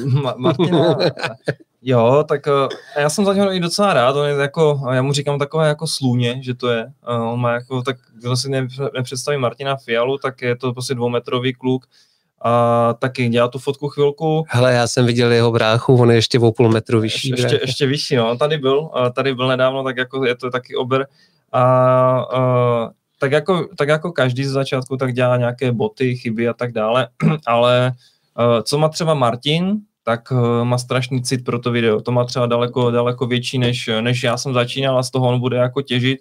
[0.03, 0.97] Ma- Martina,
[1.87, 2.67] Jo, tak uh,
[2.99, 5.87] já jsem za něho i docela rád, on je jako, já mu říkám takové jako
[5.87, 8.49] slůně, že to je, uh, on má jako, tak kdo si
[8.93, 11.85] nepředstaví Martina Fialu, tak je to prostě dvoumetrový kluk,
[12.41, 14.45] a taky dělá tu fotku chvilku.
[14.49, 17.29] Hele, já jsem viděl jeho bráchu, on je ještě o půl metru vyšší.
[17.29, 20.75] Ještě, ještě, ještě vyšší, no, tady byl, tady byl nedávno, tak jako je to taky
[20.75, 21.07] ober.
[21.51, 26.53] A uh, tak jako, tak jako každý z začátku, tak dělá nějaké boty, chyby a
[26.53, 27.07] tak dále,
[27.47, 27.91] ale
[28.39, 32.01] uh, co má třeba Martin, tak uh, má strašný cit pro to video.
[32.01, 35.39] To má třeba daleko, daleko větší, než, než já jsem začínal a z toho on
[35.39, 36.19] bude jako těžit.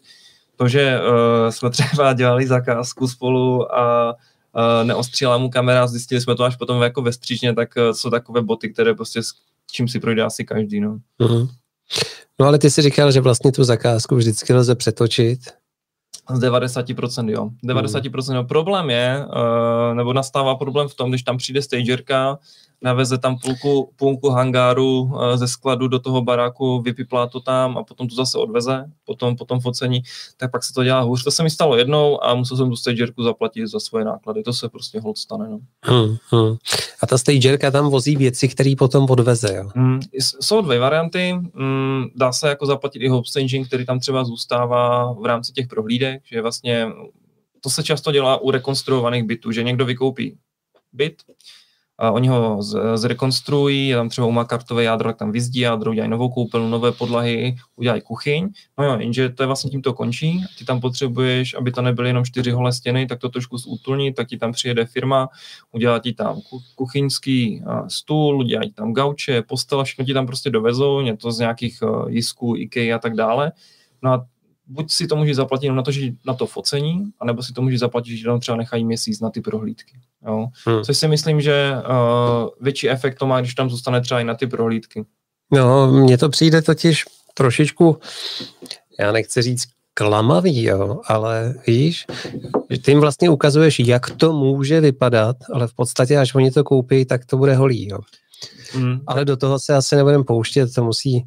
[0.56, 6.34] To, že uh, jsme třeba dělali zakázku spolu a uh, neostříla mu kamera, zjistili jsme
[6.34, 9.32] to až potom jako ve stříčně, tak uh, jsou takové boty, které prostě s
[9.72, 10.80] čím si projde asi každý.
[10.80, 10.98] No.
[11.20, 11.48] Uh-huh.
[12.40, 15.40] no ale ty si říkal, že vlastně tu zakázku vždycky lze přetočit.
[16.30, 17.50] Z 90% jo.
[17.64, 18.44] 90% jo.
[18.44, 22.38] Problém je, uh, nebo nastává problém v tom, když tam přijde stagerka,
[22.84, 27.84] naveze tam půlku, půlku hangáru eh, ze skladu do toho baráku, vypiplá to tam a
[27.84, 30.02] potom to zase odveze, potom, potom focení,
[30.36, 31.24] tak pak se to dělá hůř.
[31.24, 34.42] To se mi stalo jednou a musel jsem tu stagerku zaplatit za svoje náklady.
[34.42, 35.48] To se prostě hold stane.
[35.48, 35.60] No.
[35.82, 36.56] Hmm, hmm.
[37.02, 39.70] A ta stagerka tam vozí věci, které potom odveze, jo?
[39.74, 40.00] Hmm,
[40.40, 41.32] jsou dvě varianty.
[41.54, 46.22] Hmm, dá se jako zaplatit i hostaging, který tam třeba zůstává v rámci těch prohlídek,
[46.24, 46.86] že vlastně
[47.60, 50.36] to se často dělá u rekonstruovaných bytů, že někdo vykoupí
[50.92, 51.22] byt,
[51.98, 56.10] a oni ho z, zrekonstruují, tam třeba umá kartové jádro, tak tam vyzdí jádro, udělají
[56.10, 58.48] novou koupelnu, nové podlahy, udělají kuchyň.
[58.78, 60.44] No jo, jenže to je vlastně tím to končí.
[60.58, 64.28] Ty tam potřebuješ, aby to nebyly jenom čtyři holé stěny, tak to trošku zútulní, tak
[64.28, 65.28] ti tam přijede firma,
[65.72, 66.40] udělá ti tam
[66.74, 72.56] kuchyňský stůl, udělají tam gauče, postele, všechno ti tam prostě dovezou, něco z nějakých jisků,
[72.56, 73.52] IKEA a tak dále.
[74.02, 74.26] No a
[74.66, 77.78] buď si to může zaplatit na to, že na to focení, anebo si to může
[77.78, 80.00] zaplatit, že tam třeba nechají měsíc na ty prohlídky.
[80.26, 80.46] Jo?
[80.66, 80.84] Hmm.
[80.84, 84.34] Což si myslím, že uh, větší efekt to má, když tam zůstane třeba i na
[84.34, 85.04] ty prohlídky.
[85.52, 87.98] No, mně to přijde totiž trošičku,
[89.00, 92.06] já nechci říct klamavý, jo, ale víš,
[92.70, 96.64] že ty jim vlastně ukazuješ, jak to může vypadat, ale v podstatě, až oni to
[96.64, 97.98] koupí, tak to bude holý, jo.
[98.72, 99.00] Hmm.
[99.06, 101.24] Ale do toho se asi nebudeme pouštět, to musí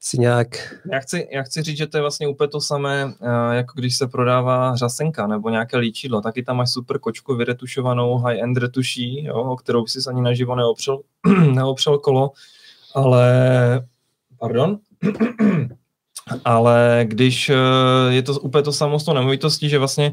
[0.00, 0.48] si nějak...
[0.92, 3.96] Já chci, já chci říct, že to je vlastně úplně to samé, eh, jako když
[3.96, 9.34] se prodává řasenka nebo nějaké líčidlo, taky tam máš super kočku vyretušovanou high-end retuší, jo,
[9.34, 11.00] o kterou si ani naživo neopřel,
[11.54, 12.30] neopřel kolo,
[12.94, 13.32] ale
[14.38, 14.78] pardon,
[16.44, 17.54] ale když eh,
[18.08, 20.12] je to úplně to samo s tou nemovitostí, že vlastně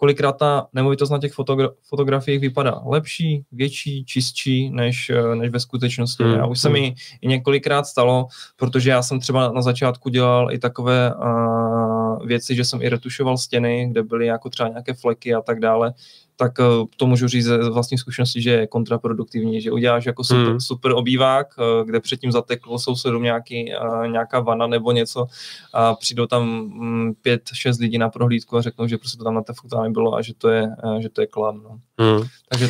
[0.00, 5.60] kolikrát ta nemovitost na těch fotogra- fotografiích vypadá lepší, větší, čistší než, eh, než ve
[5.60, 6.24] skutečnosti.
[6.24, 6.40] Hmm.
[6.40, 6.80] A už se hmm.
[6.80, 12.54] mi i několikrát stalo, protože já jsem třeba na začátku dělal i takové uh, věci,
[12.54, 15.92] že jsem i retušoval stěny, kde byly jako třeba nějaké fleky a tak dále,
[16.40, 16.64] tak eh,
[16.96, 20.60] to můžu říct ze vlastní zkušenosti, že je kontraproduktivní, že uděláš jako super, hmm.
[20.60, 25.26] super obývák, eh, kde předtím zateklo sousedům nějaký, eh, nějaká vana nebo něco
[25.72, 29.34] a přijdou tam mm, pět, šest lidí na prohlídku a řeknou, že prostě to tam
[29.34, 30.68] na té fotce nebylo a že to je,
[31.00, 31.62] že to je klam.
[31.62, 31.78] No.
[31.98, 32.22] Hmm.
[32.48, 32.68] Takže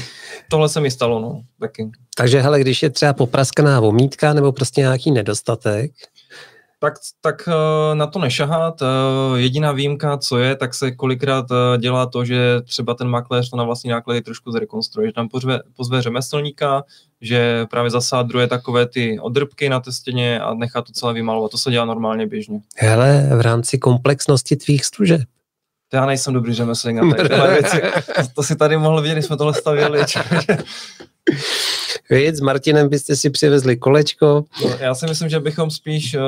[0.50, 1.90] tohle se mi stalo, no, taky.
[2.16, 5.90] Takže hele, když je třeba popraskaná vomítka nebo prostě nějaký nedostatek,
[6.80, 8.82] tak, tak eh, na to nešahat.
[8.82, 8.86] Eh,
[9.40, 13.56] jediná výjimka, co je, tak se kolikrát eh, dělá to, že třeba ten makléř to
[13.56, 16.84] na vlastní náklady trošku zrekonstruuje, že tam pozve, pozve řemeslníka,
[17.20, 21.50] že právě zasádruje takové ty odrbky na té stěně a nechá to celé vymalovat.
[21.50, 22.60] To se dělá normálně běžně.
[22.76, 25.20] Hele, v rámci komplexnosti tvých služeb.
[25.92, 26.96] Já nejsem dobrý řemeslník
[27.30, 27.82] na věci.
[28.16, 30.00] To, to si tady mohl vidět, když jsme tohle stavěli.
[32.10, 34.44] Vy s Martinem byste si přivezli kolečko.
[34.64, 36.22] No, já si myslím, že bychom spíš uh,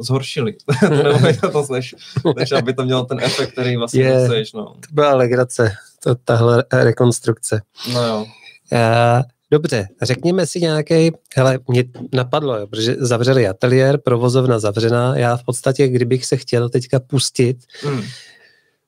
[0.00, 0.56] zhoršili
[1.40, 1.94] to to než,
[2.36, 4.52] než aby to mělo ten efekt, který vlastně je, chceš.
[4.52, 4.64] No.
[4.64, 5.72] To byla legrace,
[6.04, 7.62] to, tahle rekonstrukce.
[7.92, 8.26] No jo.
[8.72, 15.36] Uh, Dobře, řekněme si nějaký, hele, mě napadlo, jo, protože zavřeli ateliér, provozovna zavřená, já
[15.36, 18.02] v podstatě, kdybych se chtěl teďka pustit hmm.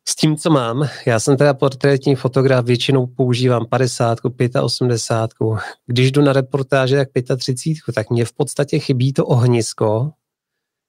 [0.08, 4.18] S tím, co mám, já jsem teda portrétní fotograf, většinou používám 50,
[4.62, 10.12] 85, když jdu na reportáže, jak 35, tak mě v podstatě chybí to ohnisko,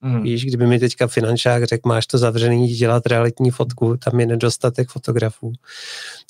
[0.01, 0.23] Mm.
[0.23, 4.89] Víš, kdyby mi teďka finančák řekl, máš to zavřený, dělat realitní fotku, tam je nedostatek
[4.89, 5.53] fotografů,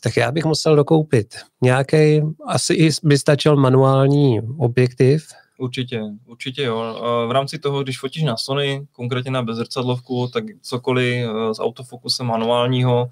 [0.02, 5.28] tak já bych musel dokoupit nějaký, asi by stačil manuální objektiv.
[5.58, 7.02] Určitě, určitě jo.
[7.28, 12.28] V rámci toho, když fotíš na Sony, konkrétně na bezrcadlovku, tak cokoliv eh, s autofokusem
[12.28, 13.10] manuálního,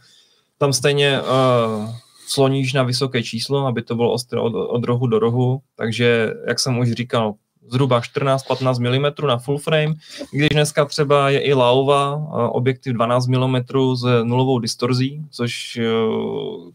[0.58, 1.90] tam stejně uh,
[2.28, 6.60] sloníš na vysoké číslo, aby to bylo ostré od, od rohu do rohu, takže, jak
[6.60, 7.34] jsem už říkal,
[7.68, 9.94] zhruba 14-15 mm na full frame,
[10.32, 12.16] když dneska třeba je i Laova,
[12.50, 13.56] objektiv 12 mm
[13.96, 15.80] s nulovou distorzí, což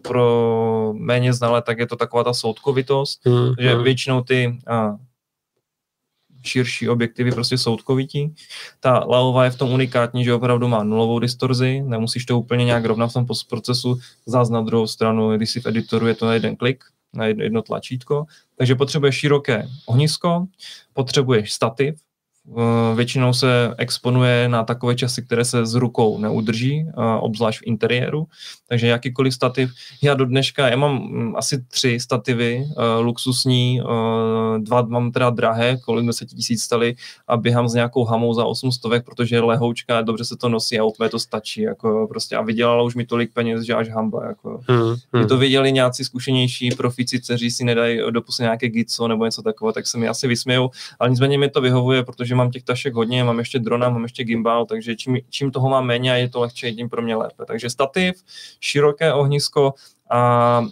[0.02, 3.82] pro méně znalé, tak je to taková ta soudkovitost, mm, že mm.
[3.82, 4.58] většinou ty
[6.42, 8.34] širší objektivy prostě soudkovití.
[8.80, 12.84] Ta Laova je v tom unikátní, že opravdu má nulovou distorzi, nemusíš to úplně nějak
[12.84, 16.34] rovnat v tom postprocesu, zás na druhou stranu, když si v editoru je to na
[16.34, 18.24] jeden klik, na jedno tlačítko,
[18.56, 20.46] takže potřebuješ široké ohnisko,
[20.92, 21.94] potřebuješ stativ,
[22.94, 28.26] většinou se exponuje na takové časy, které se s rukou neudrží, eh, obzvlášť v interiéru.
[28.68, 29.70] Takže jakýkoliv stativ.
[30.02, 33.80] Já do dneška, já mám mm, asi tři stativy eh, luxusní,
[34.58, 36.94] dva mám teda drahé, kolik 10 tisíc stali
[37.28, 40.84] a běhám s nějakou hamou za 800, protože je lehoučka, dobře se to nosí a
[40.84, 41.62] úplně to stačí.
[41.62, 44.26] Jako prostě a vydělala už mi tolik peněz, že až hamba.
[44.26, 44.60] Jako.
[44.68, 45.28] Hmm, hmm.
[45.28, 49.86] to viděli nějací zkušenější profici, kteří si nedají dopustit nějaké gico nebo něco takového, tak
[49.86, 53.38] se mi asi vysmějou, ale nicméně mi to vyhovuje, protože mám těch tašek hodně, mám
[53.38, 56.74] ještě drona, mám ještě gimbal, takže čím, čím toho mám méně a je to lehčí,
[56.74, 57.44] tím pro mě lépe.
[57.46, 58.14] Takže stativ,
[58.60, 59.74] široké ohnisko
[60.10, 60.20] a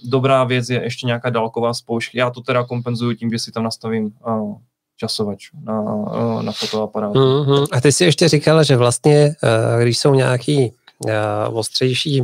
[0.05, 2.15] dobrá věc je ještě nějaká dálková spoušť.
[2.15, 4.57] Já to teda kompenzuju tím, že si tam nastavím uh,
[4.97, 7.13] časovač na, uh, na fotoaparát.
[7.13, 7.67] Mm-hmm.
[7.73, 10.73] A ty si ještě říkala, že vlastně, uh, když jsou nějaký
[11.05, 11.13] uh,
[11.59, 12.23] ostřejší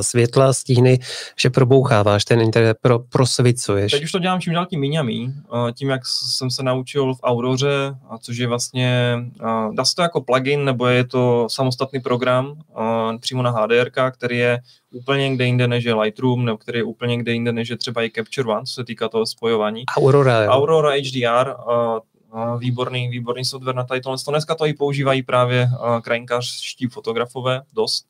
[0.00, 0.98] světla, stíny,
[1.38, 3.92] že proboucháváš ten internet, pro, prosvicuješ.
[3.92, 5.32] Teď už to dělám čím dál tím míň a míň.
[5.32, 10.02] Eh, tím, jak jsem se naučil v Auroře, což je vlastně, eh, dá se to
[10.02, 12.62] jako plugin, nebo je to samostatný program
[13.20, 14.60] přímo na HDR, který je
[14.92, 18.02] úplně někde jinde než je Lightroom, nebo který je úplně někde jinde než je třeba
[18.02, 19.84] i Capture One, co se týká toho spojování.
[19.96, 20.50] Aurora, jo.
[20.50, 21.54] Aurora HDR,
[22.58, 24.18] výborný, výborný software na tady tohle.
[24.28, 25.68] Dneska to i používají právě
[26.02, 28.06] krajinkářští fotografové dost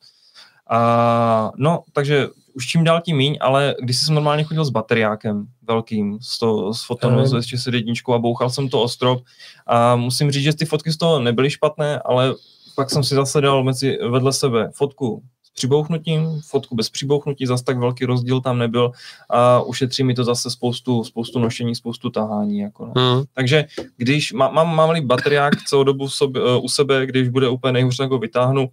[0.73, 5.45] a, no, takže už čím dál tím míň, ale když jsem normálně chodil s bateriákem
[5.67, 9.23] velkým, s, to, s fotonu, s ještě s jedničkou a bouchal jsem to o strop
[9.67, 12.33] a musím říct, že ty fotky z toho nebyly špatné, ale
[12.75, 17.63] pak jsem si zase dal mezi, vedle sebe fotku s přibouchnutím, fotku bez přibouchnutí, zase
[17.63, 18.91] tak velký rozdíl tam nebyl
[19.29, 22.59] a ušetří mi to zase spoustu, spoustu nošení, spoustu tahání.
[22.59, 23.15] Jako no.
[23.15, 23.23] hmm.
[23.33, 23.65] Takže
[23.97, 28.11] když má, mám, mám-li bateriák celou dobu sobě, u sebe, když bude úplně nejhůř, tak
[28.11, 28.69] ho vytáhnu,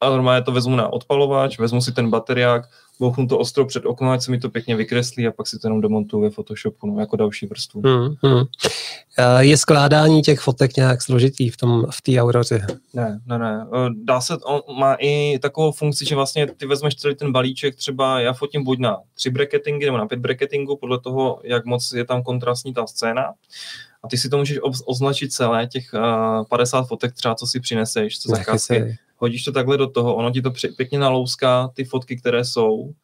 [0.00, 2.68] a normálně to vezmu na odpalovač, vezmu si ten bateriák,
[3.00, 5.66] bouchnu to ostro před okno, ať se mi to pěkně vykreslí a pak si to
[5.66, 7.82] jenom demontuju ve Photoshopu no, jako další vrstvu.
[7.84, 8.44] Hmm, hmm.
[9.38, 12.66] Je skládání těch fotek nějak složitý v tom v té Auroře?
[12.94, 13.66] Ne, ne, ne.
[13.74, 17.76] E, dá se, on má i takovou funkci, že vlastně ty vezmeš celý ten balíček,
[17.76, 21.92] třeba já fotím buď na tři bracketingy nebo na pět bracketingů, podle toho, jak moc
[21.92, 23.32] je tam kontrastní ta scéna.
[24.02, 28.18] A ty si to můžeš označit celé, těch uh, 50 fotek třeba, co si přineseš,
[28.18, 32.44] co zakázky hodíš to takhle do toho, ono ti to pěkně nalouská ty fotky, které
[32.44, 32.94] jsou,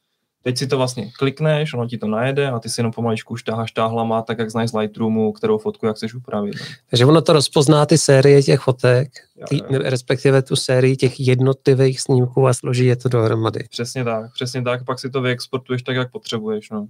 [0.45, 3.73] Teď si to vlastně klikneš, ono ti to najede a ty si jenom pomaličku štáháš
[3.73, 6.55] táhlama, tak jak znáš z Lightroomu, kterou fotku jak chceš upravit.
[6.91, 9.09] Takže ono to rozpozná ty série těch fotek,
[9.49, 13.65] tý, respektive tu sérii těch jednotlivých snímků a složí je to dohromady.
[13.71, 16.71] Přesně tak, přesně tak, pak si to vyexportuješ tak, jak potřebuješ.
[16.71, 16.87] No.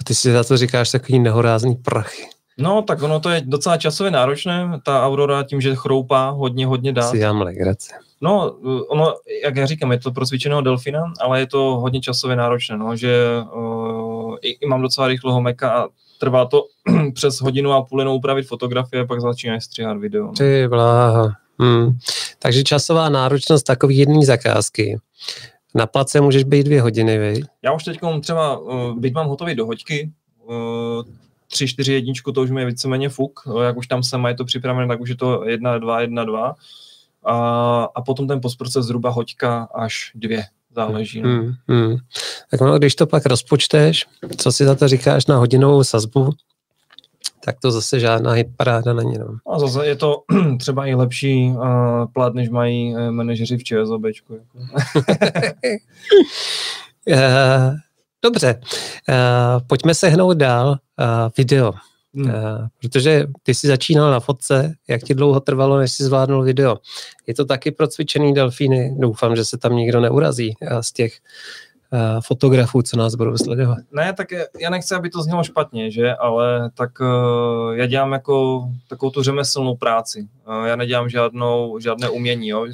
[0.00, 2.22] A ty si za to říkáš takový nehorázný prachy.
[2.58, 6.92] No, tak ono to je docela časově náročné, ta Aurora tím, že chroupá hodně, hodně
[6.92, 7.10] dá.
[7.10, 7.92] Si dělám legraci.
[8.22, 8.56] No,
[8.88, 12.76] ono, jak já říkám, je to pro cvičeného delfina, ale je to hodně časově náročné,
[12.76, 16.64] no, že uh, i, i, mám docela rychlého meka a trvá to
[17.14, 20.26] přes hodinu a půl jenom upravit fotografie a pak začínáš stříhat video.
[20.26, 20.32] No.
[20.32, 21.32] Ty bláha.
[21.58, 21.98] Hmm.
[22.38, 24.98] Takže časová náročnost takový jedné zakázky.
[25.74, 27.44] Na place můžeš být dvě hodiny, vej?
[27.62, 30.10] Já už teď třeba, uh, byť mám hotový do hoďky,
[30.44, 30.54] uh,
[31.48, 34.44] tři, čtyři jedničku, to už mi je víceméně fuk, jak už tam jsem, mají to
[34.44, 36.54] připravené, tak už je to jedna, dva, jedna, dva
[37.26, 40.44] a, a potom ten postproces zhruba hoďka až dvě
[40.76, 41.22] záleží.
[41.22, 41.28] No.
[41.28, 41.96] Hmm, hmm.
[42.50, 44.06] Tak no, když to pak rozpočteš,
[44.36, 46.30] co si za to říkáš na hodinovou sazbu,
[47.44, 49.18] tak to zase žádná hitparáda není.
[49.18, 49.26] No.
[49.54, 50.22] A zase je to
[50.58, 51.62] třeba i lepší uh,
[52.12, 54.34] plat, než mají uh, manažeři v ČSOBčku.
[54.34, 54.58] Jako.
[57.06, 57.74] uh,
[58.22, 58.60] Dobře,
[59.08, 60.68] uh, pojďme se hnout dál.
[60.68, 61.72] Uh, video.
[62.14, 62.26] Hmm.
[62.26, 62.32] Uh,
[62.80, 66.76] protože ty jsi začínal na fotce, jak ti dlouho trvalo, než jsi zvládnul video.
[67.26, 68.96] Je to taky pro cvičený delfíny?
[68.98, 71.12] Doufám, že se tam nikdo neurazí uh, z těch
[71.92, 73.78] uh, fotografů, co nás budou sledovat.
[73.92, 74.28] Ne, tak
[74.60, 79.22] já nechci, aby to znělo špatně, že, ale tak uh, já dělám jako takovou tu
[79.22, 80.28] řemeslnou práci.
[80.48, 82.66] Uh, já nedělám žádnou, žádné umění, jo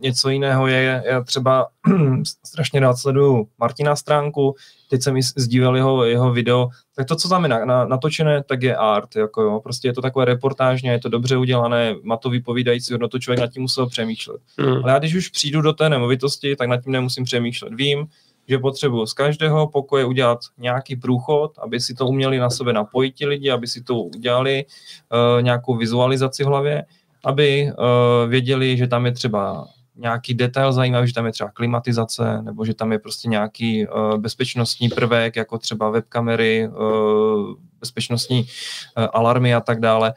[0.00, 1.68] něco jiného je, já třeba
[2.46, 4.54] strašně rád sleduju Martina stránku,
[4.90, 8.62] teď jsem sdíval jeho, jeho video, tak to, co tam je na, na, natočené, tak
[8.62, 12.30] je art, jako jo, prostě je to takové reportážně, je to dobře udělané, má to
[12.30, 14.40] vypovídající hodnotu, člověk nad tím musel přemýšlet.
[14.58, 14.84] Hmm.
[14.84, 17.74] Ale já když už přijdu do té nemovitosti, tak nad tím nemusím přemýšlet.
[17.74, 18.06] Vím,
[18.48, 23.14] že potřebuji z každého pokoje udělat nějaký průchod, aby si to uměli na sebe napojit
[23.14, 26.84] ti lidi, aby si to udělali uh, nějakou vizualizaci v hlavě,
[27.24, 29.66] aby uh, věděli, že tam je třeba
[29.96, 34.16] nějaký detail zajímavý, že tam je třeba klimatizace, nebo že tam je prostě nějaký uh,
[34.16, 40.14] bezpečnostní prvek, jako třeba webkamery, uh, bezpečnostní uh, alarmy a tak dále.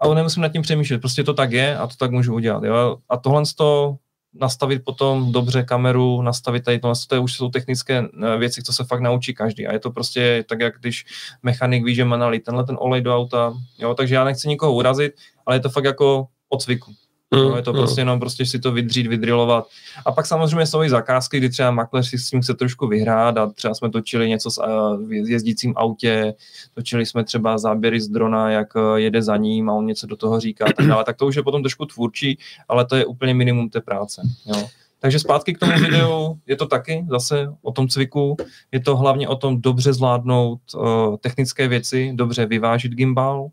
[0.00, 2.64] Ale nemusím nad tím přemýšlet, prostě to tak je a to tak můžu udělat.
[2.64, 2.96] Jo?
[3.08, 3.96] A tohle to
[4.34, 8.04] nastavit potom dobře kameru, nastavit tady tohle, to je už jsou technické
[8.38, 9.66] věci, co se fakt naučí každý.
[9.66, 11.06] A je to prostě tak, jak když
[11.42, 13.54] mechanik ví, že má tenhle ten olej do auta.
[13.78, 13.94] Jo?
[13.94, 15.12] Takže já nechci nikoho urazit,
[15.46, 16.92] ale je to fakt jako o cviku.
[17.34, 17.78] Mm, no, je to mm.
[17.78, 19.66] prostě jenom prostě si to vydřít, vydrilovat.
[20.06, 23.38] A pak samozřejmě jsou i zakázky, kdy třeba makléř si s tím chce trošku vyhrát
[23.38, 26.34] a třeba jsme točili něco s uh, jezdícím autě,
[26.74, 30.16] točili jsme třeba záběry z drona, jak uh, jede za ním a on něco do
[30.16, 31.04] toho říká a tak dále.
[31.04, 34.22] Tak to už je potom trošku tvůrčí, ale to je úplně minimum té práce.
[34.46, 34.68] Jo.
[35.00, 38.36] Takže zpátky k tomu videu, je to taky zase o tom cviku,
[38.72, 43.48] je to hlavně o tom dobře zvládnout uh, technické věci, dobře vyvážit gimbal,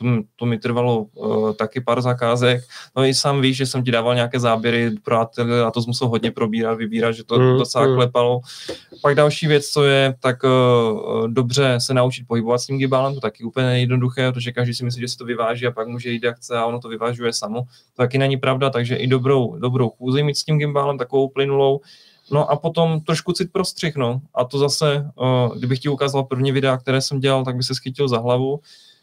[0.00, 2.64] to, to mi trvalo uh, taky pár zakázek.
[2.96, 5.20] No i sám víš, že jsem ti dával nějaké záběry pro
[5.66, 7.94] a to musel hodně probírat, vybírat, že to mm, docela mm.
[7.94, 8.40] klepalo.
[9.02, 13.20] Pak další věc, co je, tak uh, dobře se naučit pohybovat s tím gibálem, to
[13.20, 16.22] taky úplně jednoduché, protože každý si myslí, že si to vyváží a pak může jít
[16.22, 17.62] jak chce a ono to vyvážuje samo.
[17.62, 21.80] To taky není pravda, takže i dobrou, dobrou chůzi mít s tím gimbálem, takovou plynulou.
[22.30, 24.20] No a potom trošku cit pro střih, no.
[24.34, 27.74] A to zase, uh, kdybych ti ukázal první videa, které jsem dělal, tak by se
[27.74, 28.60] schytil za hlavu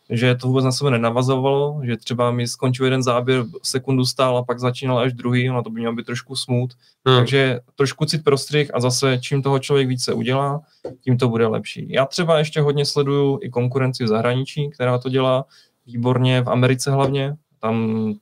[0.10, 4.44] že to vůbec na sebe nenavazovalo, že třeba mi skončil jeden záběr, sekundu stál a
[4.44, 6.74] pak začínal až druhý, no to by mělo být trošku smut.
[7.08, 7.18] Hmm.
[7.18, 10.62] Takže trošku cit prostřih a zase čím toho člověk více udělá,
[11.02, 11.88] tím to bude lepší.
[11.90, 15.46] Já třeba ještě hodně sleduju i konkurenci v zahraničí, která to dělá
[15.86, 17.36] výborně, v Americe hlavně.
[17.60, 18.14] Tam,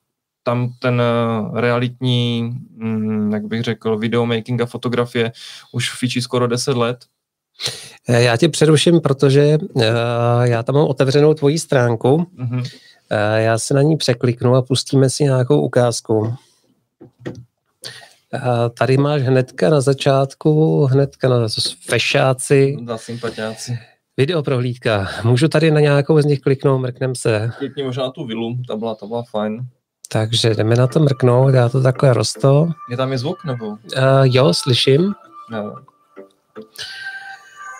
[0.43, 5.31] tam ten eh, realitní, hm, jak bych řekl, videomaking a fotografie
[5.71, 6.97] už fičí skoro 10 let,
[8.07, 9.83] já tě přeruším, protože uh,
[10.41, 12.17] já tam mám otevřenou tvoji stránku.
[12.17, 12.63] Mm-hmm.
[13.35, 16.33] Já se na ní překliknu a pustíme si nějakou ukázku.
[18.77, 21.47] Tady máš hnedka na začátku, hnedka na
[21.89, 22.77] fešáci.
[22.81, 23.79] Na sympatiáci.
[24.17, 25.07] Video prohlídka.
[25.23, 27.51] Můžu tady na nějakou z nich kliknout, mrknem se.
[27.57, 29.67] Klikni možná tu vilu, ta byla, ta byla fajn.
[30.11, 32.67] Takže jdeme na to mrknout, já to takhle rosto.
[32.91, 33.67] Je tam i zvuk, nebo?
[33.67, 33.77] Uh,
[34.23, 35.13] jo, slyším.
[35.51, 35.75] No.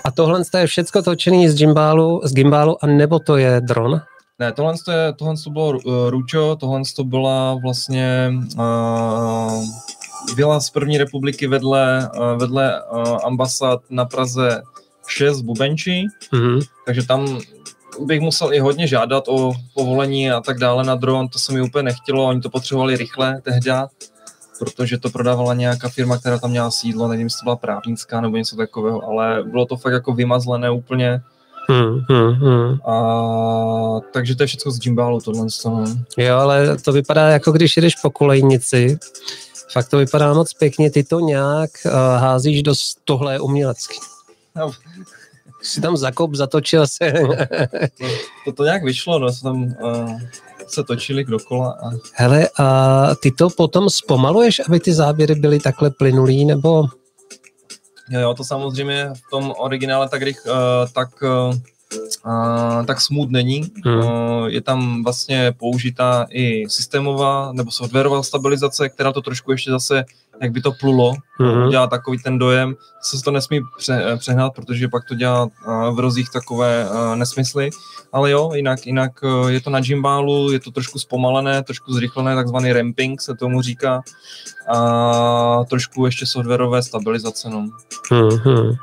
[0.05, 4.01] A tohle je všecko točený z gimbalu, z gimbalu, a nebo to je dron?
[4.39, 9.63] Ne, tohle, je, tohle to bylo uh, Ručo, tohle to byla vlastně uh,
[10.35, 14.61] byla z první republiky vedle, uh, vedle uh, ambasád na Praze
[15.07, 16.03] 6 v Bubenči,
[16.33, 16.61] mm-hmm.
[16.85, 17.39] takže tam
[17.99, 21.61] bych musel i hodně žádat o povolení a tak dále na dron, to se mi
[21.61, 23.71] úplně nechtělo, oni to potřebovali rychle tehdy,
[24.59, 28.37] protože to prodávala nějaká firma, která tam měla sídlo, nevím, jestli to byla právnická nebo
[28.37, 31.21] něco takového, ale bylo to fakt jako vymazlené úplně.
[31.69, 32.79] Hmm, hmm, hmm.
[32.91, 35.47] A, takže to je všechno z gimbalu tohle.
[36.17, 38.99] Jo, ale to vypadá jako když jdeš po kolejnici,
[39.73, 42.73] fakt to vypadá moc pěkně, ty to nějak uh, házíš do
[43.05, 43.95] tohle umělecky.
[44.55, 44.71] No.
[45.61, 47.13] Si tam zakop, zatočil se.
[47.13, 47.27] No,
[47.99, 48.05] to,
[48.45, 50.21] to, to nějak vyšlo, no, tam uh,
[50.67, 51.71] se točili dokola.
[51.71, 51.89] A...
[52.13, 56.83] Hele, a ty to potom zpomaluješ, aby ty záběry byly takhle plynulý, nebo...
[58.09, 60.53] Jo, jo, to samozřejmě v tom originále tak, rych, uh,
[60.93, 61.55] tak uh,
[62.87, 63.71] tak smooth není.
[63.85, 64.01] Hmm.
[64.47, 70.05] Je tam vlastně použitá i systémová nebo softwarová stabilizace, která to trošku ještě zase
[70.41, 71.69] jak by to plulo, mm-hmm.
[71.69, 75.47] dělá takový ten dojem, se to nesmí pře, přehnat, protože pak to dělá
[75.91, 77.69] v rozích takové nesmysly,
[78.13, 79.11] ale jo, jinak, jinak
[79.47, 84.01] je to na gimbálu, je to trošku zpomalené, trošku zrychlené, takzvaný ramping se tomu říká
[84.67, 87.67] a trošku ještě softwarové stabilizace, no.
[88.11, 88.75] Mm-hmm.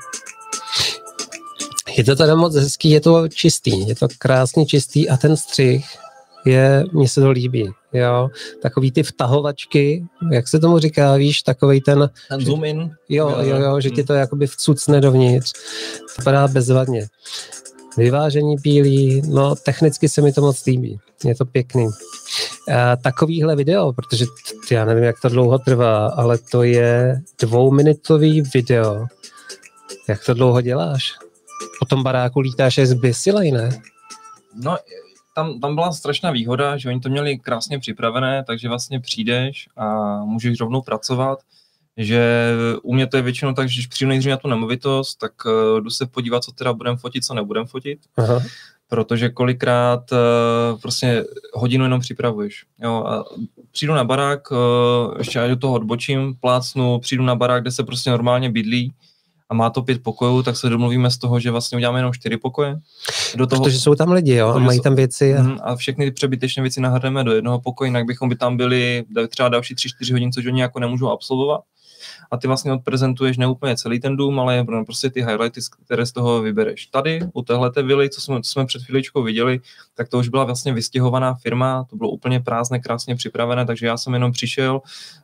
[1.96, 5.86] Je to teda moc hezký, je to čistý, je to krásně čistý a ten střih
[6.46, 8.28] je, mně se to líbí, jo,
[8.62, 12.10] takový ty vtahovačky, jak se tomu říká, víš, takový ten...
[12.28, 12.90] Ten zoom in.
[13.08, 15.52] Jo, jo, jo, že ti to jakoby vcucne dovnitř,
[16.18, 17.06] vypadá bezvadně.
[17.96, 21.88] Vyvážení bílý, no technicky se mi to moc líbí, je to pěkný.
[22.74, 24.26] A takovýhle video, protože
[24.68, 29.06] t- já nevím, jak to dlouho trvá, ale to je dvouminutový video.
[30.08, 31.12] Jak to dlouho děláš?
[31.78, 33.70] Po tom baráku lítáš je zbysilej, ne?
[34.54, 34.76] No,
[35.34, 40.16] tam, tam byla strašná výhoda, že oni to měli krásně připravené, takže vlastně přijdeš a
[40.24, 41.38] můžeš rovnou pracovat
[41.96, 42.52] že
[42.82, 45.80] u mě to je většinou tak, že když přijdu nejdřív na tu nemovitost, tak uh,
[45.80, 47.98] jdu se podívat, co teda budem fotit, co nebudem fotit.
[48.16, 48.42] Aha.
[48.88, 52.64] Protože kolikrát uh, prostě hodinu jenom připravuješ.
[52.82, 53.24] Jo, a
[53.70, 54.58] přijdu na barák, uh,
[55.18, 58.92] ještě až do toho odbočím, plácnu, přijdu na barák, kde se prostě normálně bydlí,
[59.52, 62.36] a má to pět pokojů, tak se domluvíme z toho, že vlastně uděláme jenom čtyři
[62.36, 62.76] pokoje.
[63.36, 65.36] Do toho, Protože jsou tam lidi, jo, a mají tam věci.
[65.36, 65.42] A...
[65.42, 69.04] Mhm, a všechny ty přebytečné věci nahrneme do jednoho pokoje, jinak bychom by tam byli
[69.28, 71.60] třeba další tři, čtyři hodiny, což oni jako nemůžou absolvovat
[72.32, 76.12] a ty vlastně odprezentuješ ne úplně celý ten dům, ale prostě ty highlighty, které z
[76.12, 76.86] toho vybereš.
[76.86, 79.60] Tady u téhle vily, co jsme, co jsme před chvíličkou viděli,
[79.94, 83.96] tak to už byla vlastně vystěhovaná firma, to bylo úplně prázdné, krásně připravené, takže já
[83.96, 84.80] jsem jenom přišel,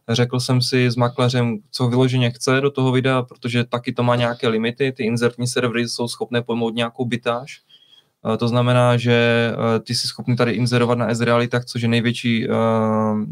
[0.08, 4.16] řekl jsem si s makléřem, co vyloženě chce do toho videa, protože taky to má
[4.16, 7.67] nějaké limity, ty inzertní servery jsou schopné pojmout nějakou bytáž, Eh,
[8.36, 9.12] to znamená, že
[9.52, 12.54] eh, ty jsi schopný tady inzerovat na S-Realitách, což je největší eh,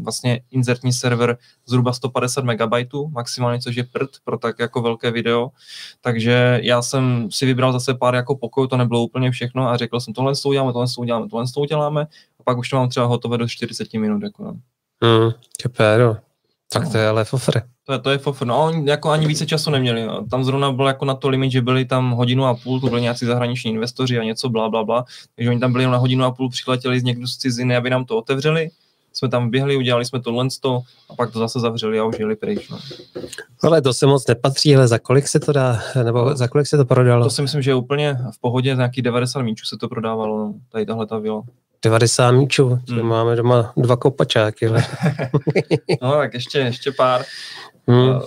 [0.01, 5.49] vlastně inzertní server zhruba 150 MB, maximálně, což je prd pro tak jako velké video.
[6.01, 9.99] Takže já jsem si vybral zase pár jako pokojů, to nebylo úplně všechno a řekl
[9.99, 12.07] jsem, tohle s uděláme, tohle s uděláme, tohle s uděláme
[12.39, 14.23] a pak už to mám třeba hotové do 40 minut.
[14.23, 14.53] Jako, no.
[15.03, 15.31] Mm,
[16.73, 17.76] tak to je ale fofr.
[17.87, 18.45] To je, to je fofr.
[18.45, 20.05] No, oni jako ani více času neměli.
[20.05, 20.25] No.
[20.25, 23.01] Tam zrovna bylo jako na to limit, že byli tam hodinu a půl, to byli
[23.01, 25.05] nějací zahraniční investoři a něco bla, bla, bla.
[25.35, 28.05] Takže oni tam byli na hodinu a půl, přiletěli z někdo z ciziny, aby nám
[28.05, 28.69] to otevřeli.
[29.13, 30.47] Jsme tam běhli, udělali jsme tohle
[31.09, 32.69] a pak to zase zavřeli a už jeli pryč.
[32.69, 32.79] No.
[33.63, 36.77] Ale to se moc nepatří, ale za kolik se to dá, nebo za kolik se
[36.77, 37.23] to prodalo?
[37.23, 40.37] To si myslím, že je úplně v pohodě, za nějaký 90 míčů se to prodávalo,
[40.37, 41.43] no, tady tahle ta vila.
[41.83, 43.01] 90 míčů, hmm.
[43.01, 44.69] máme doma dva kopačáky.
[46.01, 47.25] no tak ještě, ještě pár.
[47.87, 48.09] Hmm.
[48.09, 48.21] Uh,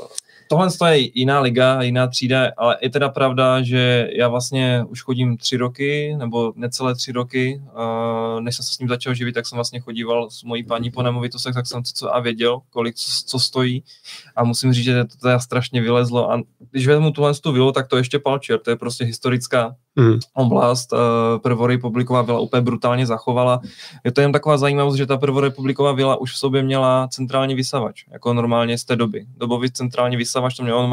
[0.50, 5.36] tohle je jiná liga, jiná třída, ale je teda pravda, že já vlastně už chodím
[5.36, 9.46] tři roky, nebo necelé tři roky, uh, než jsem se s ním začal živit, tak
[9.46, 12.94] jsem vlastně chodíval s mojí paní po nemovitostech, tak jsem to co a věděl, kolik
[12.94, 13.84] co, co stojí
[14.36, 17.88] a musím říct, že to teda strašně vylezlo a když vezmu tuhle tu vilu, tak
[17.88, 20.18] to ještě palčer, to je prostě historická mm.
[20.34, 20.92] oblast.
[20.92, 20.98] Uh,
[21.42, 23.60] prvorepubliková vila úplně brutálně zachovala.
[24.04, 28.04] Je to jen taková zajímavost, že ta prvorepubliková vila už v sobě měla centrální vysavač,
[28.10, 29.26] jako normálně z té doby.
[29.36, 30.92] Dobový centrální vysavač, to mělo uh,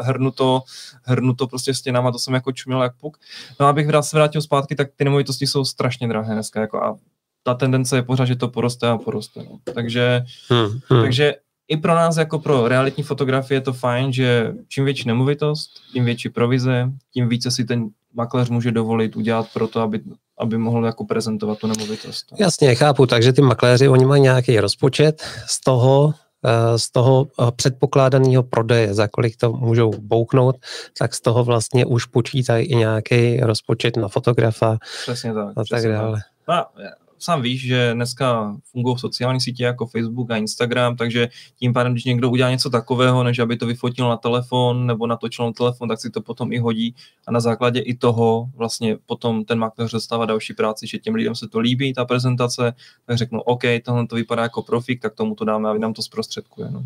[0.00, 0.62] hrnuto,
[1.02, 3.18] hrnuto prostě stěnama, to jsem jako čuměl jak puk.
[3.60, 6.96] No abych se vrátil zpátky, tak ty nemovitosti jsou strašně drahé dneska, jako a
[7.42, 9.40] ta tendence je pořád, že to poroste a poroste.
[9.50, 9.74] No.
[9.74, 11.02] Takže, hmm, hmm.
[11.02, 11.34] takže
[11.72, 16.04] i pro nás jako pro realitní fotografii je to fajn, že čím větší nemovitost, tím
[16.04, 20.00] větší provize, tím více si ten makléř může dovolit udělat pro to, aby,
[20.38, 22.26] aby mohl jako prezentovat tu nemovitost.
[22.38, 26.14] Jasně, chápu, takže ty makléři, oni mají nějaký rozpočet z toho,
[26.44, 30.56] eh, z toho eh, předpokládaného prodeje, za kolik to můžou bouknout,
[30.98, 35.48] tak z toho vlastně už počítají i nějaký rozpočet na fotografa Přesně tak.
[35.56, 36.20] a tak dále.
[36.46, 36.68] Tak.
[36.78, 36.84] No,
[37.22, 42.04] sám víš, že dneska fungují sociální sítě jako Facebook a Instagram, takže tím pádem, když
[42.04, 46.00] někdo udělá něco takového, než aby to vyfotil na telefon nebo natočil na telefon, tak
[46.00, 46.94] si to potom i hodí
[47.26, 51.34] a na základě i toho vlastně potom ten makléř dostává další práci, že těm lidem
[51.34, 52.72] se to líbí, ta prezentace,
[53.06, 55.92] tak řeknu, OK, tohle to vypadá jako profik, tak tomu to dáme a vy nám
[55.92, 56.70] to zprostředkuje.
[56.70, 56.84] No.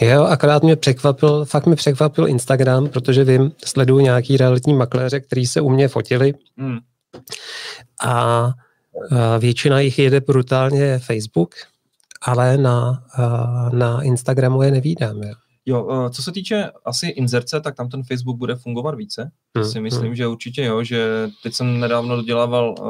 [0.00, 5.46] Jo, akorát mě překvapil, fakt mi překvapil Instagram, protože vím, sleduju nějaký realitní makléře, který
[5.46, 6.34] se u mě fotili.
[6.56, 6.78] Hmm.
[8.06, 8.50] A
[9.38, 11.54] Většina jich jede brutálně Facebook,
[12.22, 13.04] ale na,
[13.72, 15.22] na Instagramu je nevídám.
[15.22, 15.34] Jo.
[15.66, 19.30] Jo, co se týče asi inzerce, tak tam ten Facebook bude fungovat více.
[19.56, 20.14] Hmm, si myslím, hmm.
[20.14, 22.86] že určitě jo, že teď jsem nedávno dodělával uh,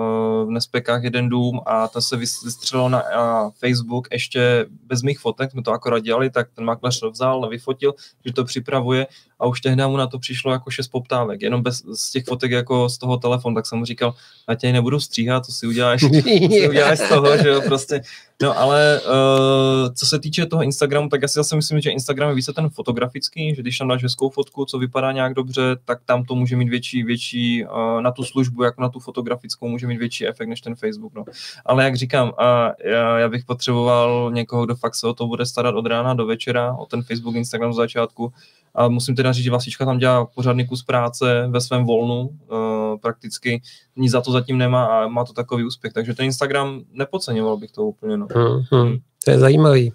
[0.48, 5.50] v Nespekách jeden dům a ten se vystřelil na uh, Facebook ještě bez mých fotek,
[5.50, 7.94] jsme to akorát dělali, tak ten makléř to vzal, vyfotil,
[8.26, 9.06] že to připravuje
[9.40, 12.50] a už tehdy mu na to přišlo jako šest poptávek, jenom bez z těch fotek
[12.50, 14.14] jako z toho telefonu, tak jsem mu říkal,
[14.48, 16.08] já tě nebudu stříhat, to si uděláš, to
[16.48, 18.00] si uděláš z toho, že jo, prostě.
[18.42, 22.28] No ale uh, co se týče toho Instagramu, tak já si zase myslím, že Instagram
[22.28, 25.98] je více ten fotografický, že když tam dáš hezkou fotku, co vypadá nějak dobře, tak
[26.04, 29.68] tam to může může mít větší, větší uh, na tu službu, jako na tu fotografickou,
[29.68, 31.14] může mít větší efekt než ten Facebook.
[31.14, 31.24] No.
[31.66, 35.46] Ale jak říkám, uh, já, já bych potřeboval někoho, kdo fakt se o to bude
[35.46, 38.32] starat od rána do večera, o ten Facebook, Instagram z začátku.
[38.74, 42.98] A musím teda říct, že Vlasička tam dělá pořádný kus práce ve svém volnu, uh,
[43.00, 43.62] prakticky
[43.96, 45.92] nic za to zatím nemá a má to takový úspěch.
[45.92, 48.16] Takže ten Instagram nepodceňoval bych to úplně.
[48.16, 48.26] No.
[48.34, 48.96] Hmm, hmm.
[49.24, 49.92] To je zajímavý.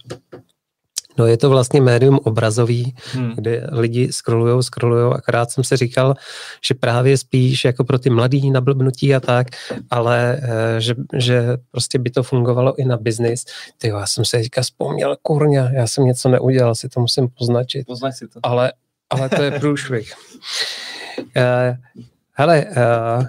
[1.17, 3.31] No je to vlastně médium obrazový, hmm.
[3.35, 6.15] kde lidi scrollujou, scrollujou, akorát jsem se říkal,
[6.65, 9.47] že právě spíš jako pro ty mladý nablbnutí a tak,
[9.89, 13.45] ale eh, že, že prostě by to fungovalo i na biznis.
[13.77, 17.85] Ty já jsem se teďka vzpomněl, kurňa, já jsem něco neudělal, si to musím poznačit.
[17.85, 18.39] Poznač si to.
[18.43, 18.73] Ale,
[19.09, 20.13] ale to je průšvih.
[21.19, 22.03] uh,
[22.33, 23.25] hele, uh,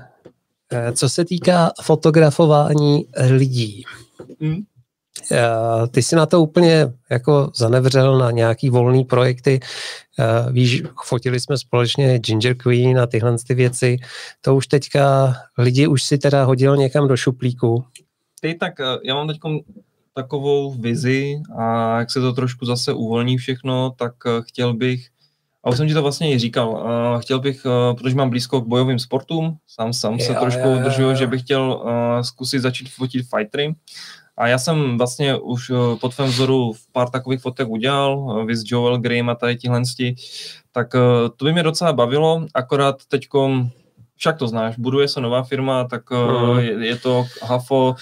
[0.93, 3.85] co se týká fotografování lidí,
[4.41, 4.74] hmm Eh,
[5.91, 9.61] ty si na to úplně jako zanevřel na nějaký volný projekty.
[10.19, 13.97] Eh, víš, fotili jsme společně Ginger Queen a tyhle ty věci.
[14.41, 17.85] To už teďka lidi už si teda hodil někam do šuplíku.
[18.41, 19.39] Ty tak, eh, já mám teď
[20.15, 25.07] takovou vizi a jak se to trošku zase uvolní všechno, tak chtěl bych
[25.65, 26.89] a už jsem ti to vlastně i říkal.
[27.21, 27.67] Chtěl bych,
[27.99, 31.85] protože mám blízko k bojovým sportům, sám sám se jo, trošku udržuju, že bych chtěl
[32.23, 33.75] zkusit začít fotit fightery.
[34.37, 38.45] A já jsem vlastně už eh, pod tvém vzoru v pár takových fotek udělal, eh,
[38.45, 39.83] vys Joel Graham a tady tihle,
[40.73, 40.99] tak eh,
[41.37, 43.71] to by mě docela bavilo, akorát teďkom,
[44.17, 46.59] však to znáš, buduje se nová firma, tak mm.
[46.59, 47.95] je, je to HAFO,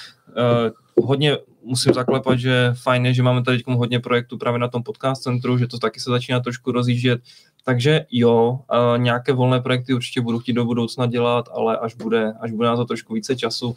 [1.03, 5.23] hodně musím zaklepat, že fajn je, že máme tady hodně projektů právě na tom podcast
[5.23, 7.21] centru, že to taky se začíná trošku rozjíždět,
[7.65, 8.61] takže jo,
[8.97, 12.77] nějaké volné projekty určitě budu chtít do budoucna dělat, ale až bude, až bude na
[12.77, 13.77] to trošku více času,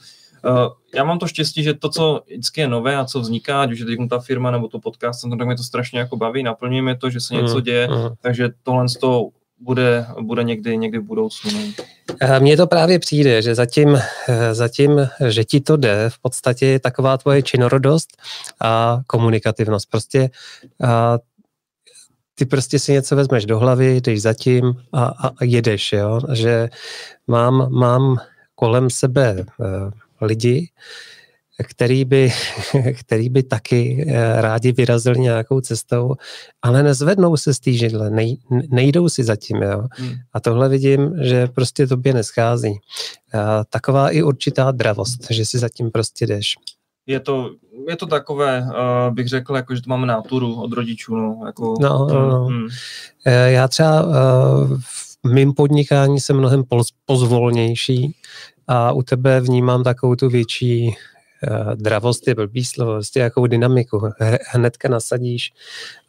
[0.95, 3.79] já mám to štěstí, že to, co vždycky je nové a co vzniká, ať už
[3.79, 7.09] je teď ta firma nebo to podcast, tak mě to strašně jako baví, naplňujeme to,
[7.09, 8.15] že se něco mm, děje, mm.
[8.21, 9.29] takže tohle z toho
[9.59, 11.51] bude, bude někdy, někdy v budoucnu.
[11.51, 11.85] No.
[12.21, 16.65] Eh, mně to právě přijde, že zatím, eh, zatím, že ti to jde, v podstatě
[16.65, 18.09] je taková tvoje činorodost
[18.61, 19.89] a komunikativnost.
[19.89, 20.29] Prostě
[20.83, 21.17] a
[22.35, 26.19] ty prostě si něco vezmeš do hlavy, jdeš zatím a, a, a jedeš, jo?
[26.33, 26.69] že
[27.27, 28.17] mám, mám
[28.55, 29.45] kolem sebe
[30.21, 30.69] lidi,
[31.63, 32.33] který by,
[32.99, 36.15] který by taky eh, rádi vyrazili nějakou cestou,
[36.61, 38.37] ale nezvednou se z té židle, nej,
[38.69, 39.57] nejdou si zatím.
[39.57, 39.87] Jo?
[39.91, 40.13] Hmm.
[40.33, 42.79] A tohle vidím, že prostě tobě neschází.
[43.69, 46.55] Taková i určitá dravost, že si zatím prostě jdeš.
[47.07, 47.51] Je to,
[47.89, 51.15] je to takové, uh, bych řekl, jako, že to máme náturu od rodičů.
[51.15, 52.45] No, jako, no, no, no.
[52.45, 52.67] Hmm.
[53.45, 54.13] Já třeba uh,
[55.25, 56.63] v mým podnikání jsem mnohem
[57.05, 58.15] pozvolnější,
[58.67, 64.09] a u tebe vnímám takovou tu větší uh, dravost, je blbý slovo, prostě jakou dynamiku.
[64.49, 65.53] Hnedka nasadíš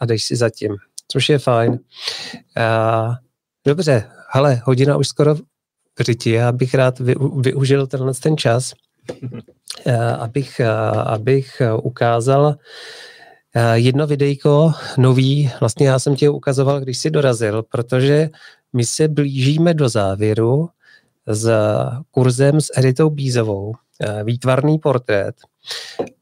[0.01, 0.77] a jdeš si zatím,
[1.09, 1.73] což je fajn.
[1.73, 3.15] Uh,
[3.67, 5.37] dobře, ale hodina už skoro
[6.01, 8.73] řiti, já bych rád vy, využil tenhle ten čas,
[9.87, 12.55] uh, abych, uh, abych ukázal
[13.75, 18.29] jedno videjko nový, vlastně já jsem tě ukazoval, když jsi dorazil, protože
[18.73, 20.69] my se blížíme do závěru
[21.27, 21.51] s
[22.11, 25.35] kurzem s Editou Bízovou, eh, výtvarný portrét.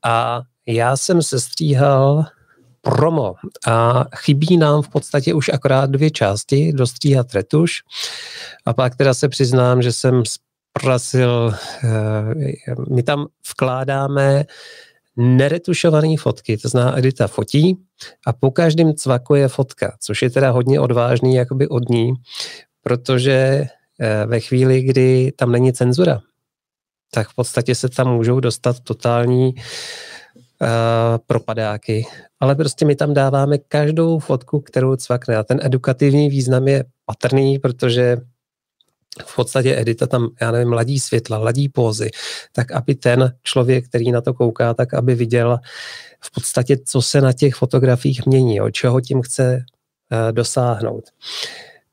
[0.05, 2.25] A já jsem se stříhal
[2.81, 3.35] promo
[3.67, 7.83] a chybí nám v podstatě už akorát dvě části, dostříhat retuš
[8.67, 14.45] a pak teda se přiznám, že jsem zprasil, eh, my tam vkládáme
[15.17, 17.79] neretušované fotky, to zná Edita fotí
[18.27, 22.13] a po každém cvaku je fotka, což je teda hodně odvážný jakoby od ní,
[22.83, 23.65] protože
[24.26, 26.20] ve chvíli, kdy tam není cenzura,
[27.11, 30.68] tak v podstatě se tam můžou dostat totální uh,
[31.26, 32.07] propadáky.
[32.40, 35.36] Ale prostě my tam dáváme každou fotku, kterou cvakne.
[35.36, 38.16] A ten edukativní význam je patrný, protože
[39.26, 42.11] v podstatě edita tam, já nevím, ladí světla, ladí pózy,
[42.53, 45.59] tak aby ten člověk, který na to kouká, tak aby viděl
[46.20, 49.64] v podstatě, co se na těch fotografiích mění, o čeho tím chce
[50.12, 51.05] uh, dosáhnout.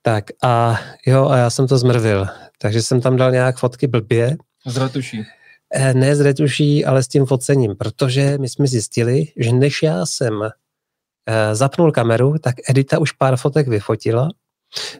[0.01, 2.27] Tak a jo, a já jsem to zmrvil.
[2.57, 4.37] Takže jsem tam dal nějak fotky blbě.
[4.65, 5.25] Z retuší.
[5.73, 10.05] Eh, ne z retuší, ale s tím focením, protože my jsme zjistili, že než já
[10.05, 14.29] jsem eh, zapnul kameru, tak Edita už pár fotek vyfotila.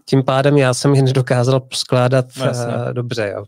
[0.05, 3.33] Tím pádem já jsem je nedokázal skládat no, uh, dobře.
[3.35, 3.45] Jo.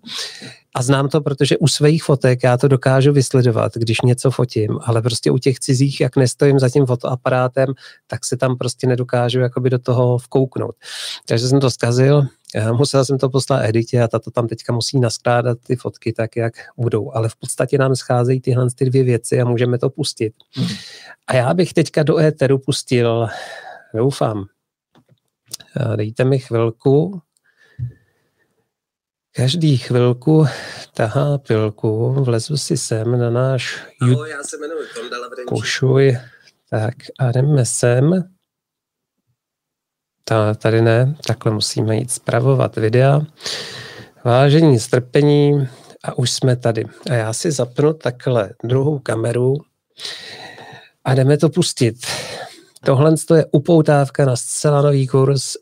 [0.76, 5.02] A znám to, protože u svých fotek já to dokážu vysledovat, když něco fotím, ale
[5.02, 7.68] prostě u těch cizích, jak nestojím za tím fotoaparátem,
[8.08, 10.76] tak se tam prostě nedokážu jakoby do toho vkouknout.
[11.26, 12.24] Takže jsem to zkazil,
[12.72, 16.54] musel jsem to poslat editě a tato tam teďka musí naskládat ty fotky tak, jak
[16.78, 17.12] budou.
[17.14, 20.34] Ale v podstatě nám scházejí tyhle ty dvě věci a můžeme to pustit.
[20.58, 20.68] Mm.
[21.28, 23.28] A já bych teďka do éteru pustil,
[23.96, 24.46] doufám,
[25.96, 27.22] dejte mi chvilku,
[29.36, 30.46] každý chvilku
[30.94, 34.88] tahá pilku, vlezu si sem na náš Ahoj, já se jmenuji.
[36.70, 38.30] Tak a jdeme sem.
[40.24, 43.22] Ta, tady ne, takhle musíme jít zpravovat videa.
[44.24, 45.68] Vážení strpení
[46.04, 46.86] a už jsme tady.
[47.10, 49.56] A já si zapnu takhle druhou kameru
[51.04, 51.96] a jdeme to pustit.
[52.86, 55.54] Tohle je upoutávka na zcela nový kurz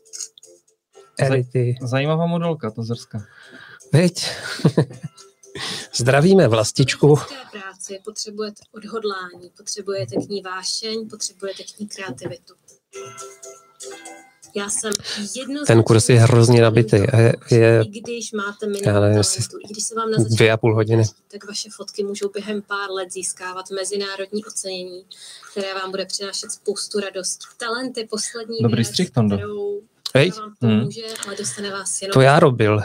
[1.18, 1.76] Elity.
[1.82, 3.26] Zajímavá modelka, to zrska.
[3.92, 4.30] Veď?
[5.94, 7.16] Zdravíme vlastičku.
[7.16, 12.54] V práci potřebujete odhodlání, potřebujete k ní vášeň, potřebujete k ní kreativitu.
[14.54, 14.92] Já jsem
[15.66, 16.96] Ten kurz je hrozně nabitý.
[16.96, 20.56] A je, je, I když máte minimum talentu, i když se vám na dvě a
[20.56, 21.04] půl hodiny.
[21.28, 25.04] tak vaše fotky můžou během pár let získávat mezinárodní ocenění,
[25.50, 27.46] které vám bude přinášet spoustu radosti.
[27.56, 29.80] Talent je poslední Dobrý věc, střih, kterou
[30.14, 30.30] Hej.
[30.30, 31.16] vám pomůže, hmm.
[31.26, 32.12] ale dostane vás jenom...
[32.12, 32.82] To já robil.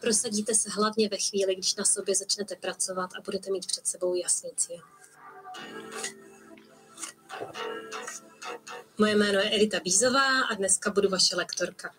[0.00, 4.14] Prosadíte se hlavně ve chvíli, když na sobě začnete pracovat a budete mít před sebou
[4.14, 4.80] jasný cíl.
[8.98, 11.90] Moje jméno je Edita Bízová a dneska budu vaše lektorka.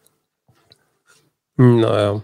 [1.58, 2.22] No jo.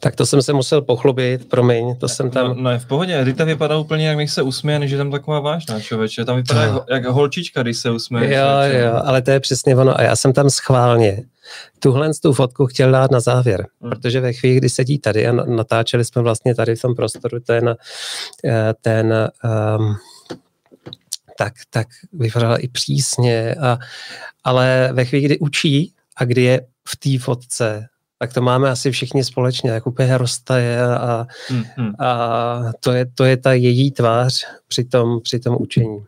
[0.00, 2.48] Tak to jsem se musel pochlubit, promiň, to jsem tam...
[2.48, 5.10] No, no je v pohodě, Edita vypadá úplně, jak když se usměje, než je tam
[5.10, 6.24] taková vážná člověče.
[6.24, 6.84] Tam vypadá no.
[6.90, 8.34] jak, jak holčička, když se usměje.
[8.34, 8.78] Jo, člověče.
[8.78, 10.00] jo, ale to je přesně ono.
[10.00, 11.24] A já jsem tam schválně
[11.78, 13.90] tuhle tu fotku chtěl dát na závěr, hmm.
[13.90, 17.76] protože ve chvíli, kdy sedí tady a natáčeli jsme vlastně tady v tom prostoru ten,
[18.44, 19.30] eh, ten
[19.78, 19.96] um,
[21.38, 23.78] tak, tak vypadala i přísně, a,
[24.44, 28.90] ale ve chvíli, kdy učí a kdy je v té fotce, tak to máme asi
[28.90, 31.94] všichni společně, jak úplně roztaje a, mm-hmm.
[31.98, 36.04] a to, je, to je ta její tvář při tom, při tom učení.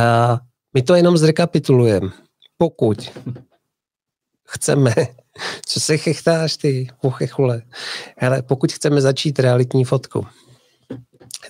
[0.00, 0.38] A
[0.74, 2.08] my to jenom zrekapitulujeme.
[2.58, 3.10] Pokud
[4.48, 4.94] chceme,
[5.66, 7.62] co se chechtáš ty, uchechule,
[8.16, 10.26] hele, pokud chceme začít realitní fotku,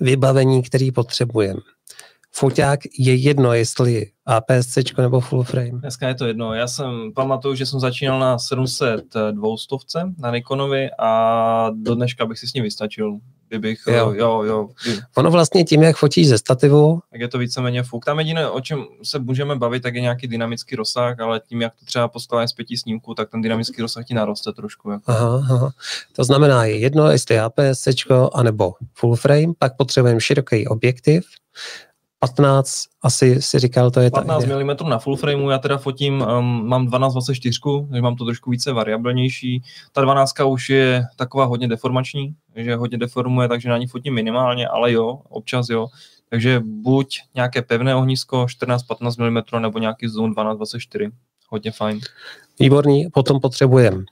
[0.01, 1.61] vybavení, který potřebujeme,
[2.39, 5.71] foťák je jedno, jestli APS-C nebo full frame.
[5.71, 6.55] Dneska je to jedno.
[6.55, 9.49] Já jsem pamatuju, že jsem začínal na 702
[10.19, 13.19] na Nikonovi a do dneška bych si s ním vystačil.
[13.49, 14.13] Kdybych, jo.
[14.17, 14.69] jo, jo.
[15.17, 17.01] Ono vlastně tím, jak fotíš ze stativu.
[17.11, 18.05] Tak je to víceméně fuk.
[18.05, 21.75] Tam jediné, o čem se můžeme bavit, tak je nějaký dynamický rozsah, ale tím, jak
[21.75, 24.91] to třeba poskládáš z pěti snímků, tak ten dynamický rozsah ti naroste trošku.
[24.91, 25.11] Jako.
[25.11, 25.71] Aha, aha.
[26.13, 27.95] To znamená, je jedno, jestli APS-C,
[28.35, 31.25] anebo full frame, pak potřebujeme široký objektiv,
[32.27, 36.69] 15, asi si říkal, to je 15 mm na full frameu, já teda fotím, um,
[36.69, 39.63] mám 12-24, takže mám to trošku více variabilnější.
[39.93, 44.69] Ta 12 už je taková hodně deformační, že hodně deformuje, takže na ní fotím minimálně,
[44.69, 45.87] ale jo, občas jo.
[46.31, 51.11] Takže buď nějaké pevné ohnisko 14-15 mm nebo nějaký zoom 12-24.
[51.49, 52.01] Hodně fajn.
[52.61, 54.05] Výborný, potom potřebujeme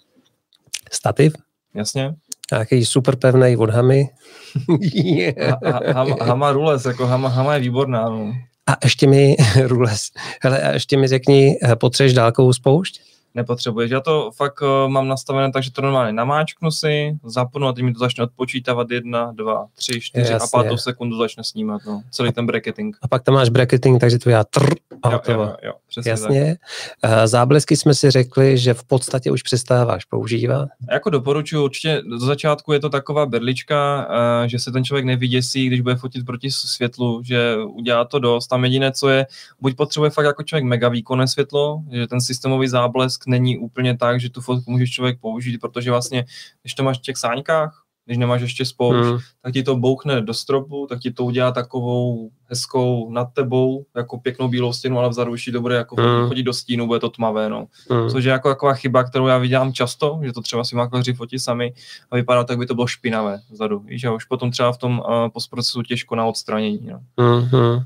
[0.93, 1.33] stativ.
[1.75, 2.15] Jasně.
[2.53, 4.09] Nějaký super pevný od Hamy.
[4.81, 5.59] yeah.
[5.95, 8.09] Hama, hama Rules, jako Hama, Hama je výborná.
[8.09, 8.35] No.
[8.67, 10.11] A ještě mi, Rules,
[10.43, 13.01] hele, a ještě mi řekni, eh, potřebuješ dálkovou spoušť?
[13.35, 13.91] Nepotřebuješ.
[13.91, 17.85] Já to fakt uh, mám nastavené tak, že to normálně namáčknu si, zapnu a teď
[17.85, 20.49] mi to začne odpočítávat jedna, dva, tři, čtyři Jasně.
[20.59, 21.81] a pátou sekundu začne snímat.
[21.87, 22.03] No.
[22.11, 22.97] Celý ten bracketing.
[23.03, 26.57] A pak tam máš bracketing, takže to já trr a jo, jo, jo, přesně Jasně.
[27.01, 27.11] Tak.
[27.11, 30.69] Uh, záblesky jsme si řekli, že v podstatě už přestáváš používat.
[30.91, 35.67] Jako doporučuji, určitě do začátku je to taková berlička, uh, že se ten člověk nevyděsí,
[35.67, 38.47] když bude fotit proti světlu, že udělá to dost.
[38.47, 39.27] Tam jediné, co je,
[39.61, 44.21] buď potřebuje fakt jako člověk mega výkonné světlo, že ten systémový záblesk není úplně tak,
[44.21, 46.25] že tu fotku můžeš člověk použít, protože vlastně,
[46.63, 49.19] když to máš v těch sáňkách, když nemáš ještě spoušť, hmm.
[49.43, 54.19] tak ti to bouchne do stropu, tak ti to udělá takovou hezkou nad tebou, jako
[54.19, 56.29] pěknou bílou stěnu, ale vzadu už to bude jako hmm.
[56.29, 57.67] chodit do stínu, bude to tmavé, no.
[57.91, 58.11] Hmm.
[58.11, 61.39] Což je jako taková chyba, kterou já vidím často, že to třeba si makléři fotí
[61.39, 61.73] sami
[62.11, 63.79] a vypadá tak, by to bylo špinavé vzadu.
[63.79, 66.89] Víš, a už potom třeba v tom uh, postprocesu těžko na odstranění.
[66.91, 67.01] No.
[67.19, 67.85] Hmm.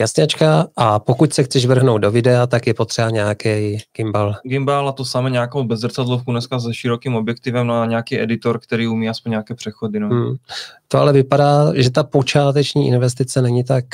[0.00, 4.34] Jasněčka, a pokud se chceš vrhnout do videa, tak je potřeba nějaký gimbal.
[4.42, 8.88] Gimbal a to samé nějakou bezzrcadlovku dneska se širokým objektivem no a nějaký editor, který
[8.88, 10.00] umí aspoň nějaké přechody.
[10.00, 10.08] No.
[10.08, 10.36] Hmm.
[10.88, 13.84] To ale vypadá, že ta počáteční investice není tak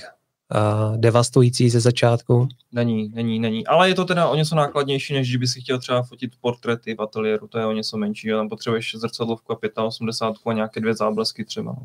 [0.55, 2.49] uh, devastující ze začátku.
[2.73, 3.67] Není, není, není.
[3.67, 7.03] Ale je to teda o něco nákladnější, než kdyby si chtěl třeba fotit portréty v
[7.03, 8.29] ateliéru, to je o něco menší.
[8.29, 11.77] Tam potřebuješ zrcadlovku a 85 a nějaké dvě záblesky třeba.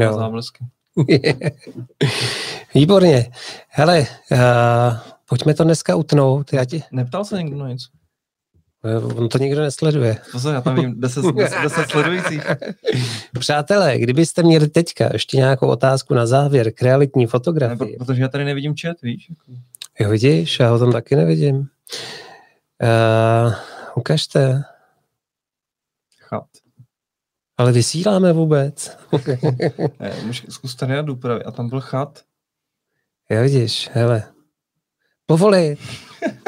[0.00, 0.14] No.
[0.14, 0.64] Záblesky.
[2.74, 3.32] Výborně.
[3.68, 4.38] Hele, uh,
[5.28, 6.52] pojďme to dneska utnout.
[6.52, 6.82] Já ti...
[6.92, 7.88] Neptal se někdo na něco?
[8.84, 10.18] Eh, on to nikdo nesleduje.
[10.32, 12.46] Pozor, já tam vím 10, 10, 10 sledujících.
[13.38, 17.92] Přátelé, kdybyste měli teďka ještě nějakou otázku na závěr k realitní fotografii.
[17.92, 19.30] Ne, protože já tady nevidím chat, víš?
[20.00, 21.56] Jo, vidíš, já ho tam taky nevidím.
[21.56, 23.54] Uh,
[23.96, 24.62] ukažte.
[26.18, 26.63] Chat.
[27.56, 28.98] Ale vysíláme vůbec.
[30.00, 32.22] ne, můžeš zkus tady na Dupravy a tam byl chat.
[33.30, 34.22] Já vidíš, hele.
[35.26, 35.78] Povolit.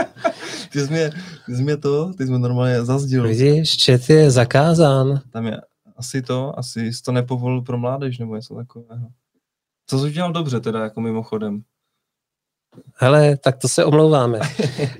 [0.72, 1.10] ty jsi mě,
[1.46, 3.22] ty jsi mě to, ty jsi mě normálně zazdil.
[3.22, 5.20] Vidíš, čet je zakázán.
[5.30, 5.60] Tam je
[5.96, 9.08] asi to, asi jsi to nepovolil pro mládež nebo něco takového.
[9.86, 11.62] Co jsi udělal dobře teda, jako mimochodem?
[12.94, 14.40] Hele, tak to se omlouváme.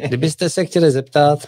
[0.06, 1.46] Kdybyste se chtěli zeptat,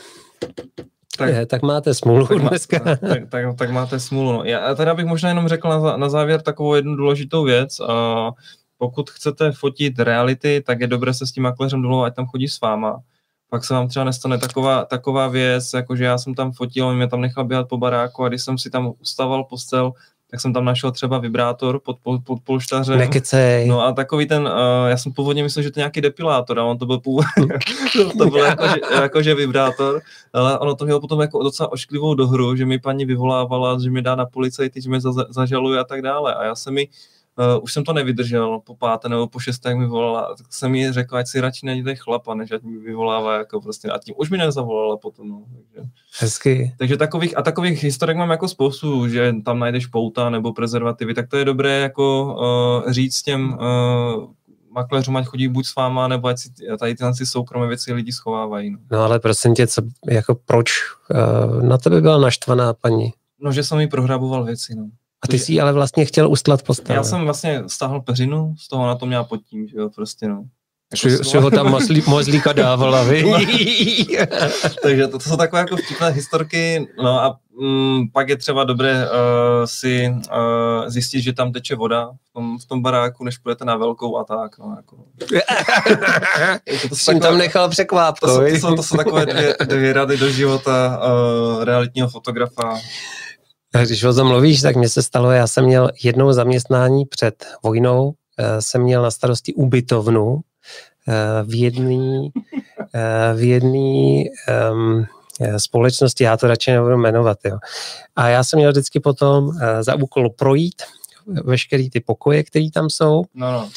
[1.18, 2.78] tak, je, tak máte smůlu tak dneska.
[2.84, 4.32] tak, tak, tak, tak máte smůlu.
[4.32, 4.44] No.
[4.44, 7.80] Já teda bych možná jenom řekl na, na závěr takovou jednu důležitou věc.
[7.80, 7.86] Uh,
[8.78, 12.48] pokud chcete fotit reality, tak je dobré se s tím makléřem domluvat, ať tam chodí
[12.48, 13.02] s váma.
[13.50, 16.96] Pak se vám třeba nestane taková, taková věc, jako že já jsem tam fotil, on
[16.96, 19.92] mě tam nechal běhat po baráku a když jsem si tam ustaval postel,
[20.30, 22.98] tak jsem tam našel třeba vibrátor pod, pod, pod polštařem.
[22.98, 23.68] Nekecej.
[23.68, 26.64] No a takový ten, uh, já jsem původně myslel, že to je nějaký depilátor a
[26.64, 27.58] on to byl původně,
[28.18, 30.00] to byl jako, že, jako, že vibrátor,
[30.32, 34.02] ale ono to mělo potom jako docela ošklivou dohru, že mi paní vyvolávala, že mi
[34.02, 35.00] dá na policajty, že mě
[35.30, 36.88] zažaluje a tak dále a já jsem mi
[37.38, 40.70] uh, už jsem to nevydržel po páté nebo po šesté, jak mi volala, tak jsem
[40.70, 44.14] mi řekl, ať si radši najděte chlapa, než ať mi vyvolává jako prostě, a tím
[44.18, 45.44] už mi nezavolala potom, no.
[45.52, 46.74] Takže, Hezky.
[46.78, 51.28] Takže takových, a takových historek mám jako spoustu, že tam najdeš pouta nebo prezervativy, tak
[51.28, 52.36] to je dobré jako
[52.84, 54.32] uh, říct těm uh,
[54.70, 58.12] makléřům, ať chodí buď s váma, nebo ať si tady tyhle si soukromé věci lidi
[58.12, 58.70] schovávají.
[58.70, 58.78] No.
[58.90, 60.70] no ale prosím tě, co, jako proč
[61.10, 63.12] uh, na tebe byla naštvaná paní?
[63.40, 64.88] No, že jsem jí prohraboval věci, no.
[65.24, 66.96] A ty jsi ale vlastně chtěl ustlat postel.
[66.96, 70.28] Já jsem vlastně stáhl peřinu, z toho na to měl pod tím, že jo, prostě
[70.28, 70.44] no.
[70.92, 73.24] Jako si ho tam mozlí, mozlíka dávala, vy?
[74.82, 79.10] Takže to, to jsou takové jako vtipné historky, no a mm, pak je třeba dobré
[79.10, 79.10] uh,
[79.64, 83.76] si uh, zjistit, že tam teče voda v tom, v tom baráku, než půjdete na
[83.76, 84.96] velkou a tak, no jako.
[86.82, 88.18] to, to Jsem tam nechal překváp.
[88.20, 92.78] To, to, to, jsou, to jsou takové dvě, dvě rady do života uh, realitního fotografa.
[93.84, 98.12] Když o tom mluvíš, tak mně se stalo, já jsem měl jednou zaměstnání před vojnou,
[98.60, 100.40] jsem měl na starosti ubytovnu
[101.44, 102.28] v jedné
[103.34, 104.24] v jedný,
[104.72, 105.06] um,
[105.56, 107.38] společnosti, já to radši nebudu jmenovat.
[107.44, 107.58] Jo.
[108.16, 109.50] A já jsem měl vždycky potom
[109.80, 110.82] za úkol projít
[111.44, 113.24] veškeré ty pokoje, které tam jsou.
[113.34, 113.70] No, no.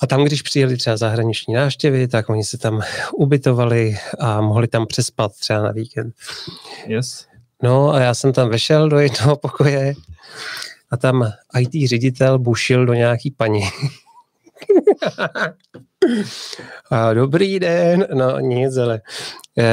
[0.00, 2.82] A tam, když přijeli třeba zahraniční návštěvy, tak oni se tam
[3.14, 6.14] ubytovali a mohli tam přespat třeba na víkend.
[6.86, 7.26] Yes.
[7.62, 9.94] No a já jsem tam vešel do jednoho pokoje
[10.90, 13.62] a tam IT ředitel bušil do nějaký paní.
[16.90, 19.00] a dobrý den, no nic, ale
[19.58, 19.64] e,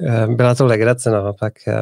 [0.00, 1.74] e, byla to legrace, no, pak e,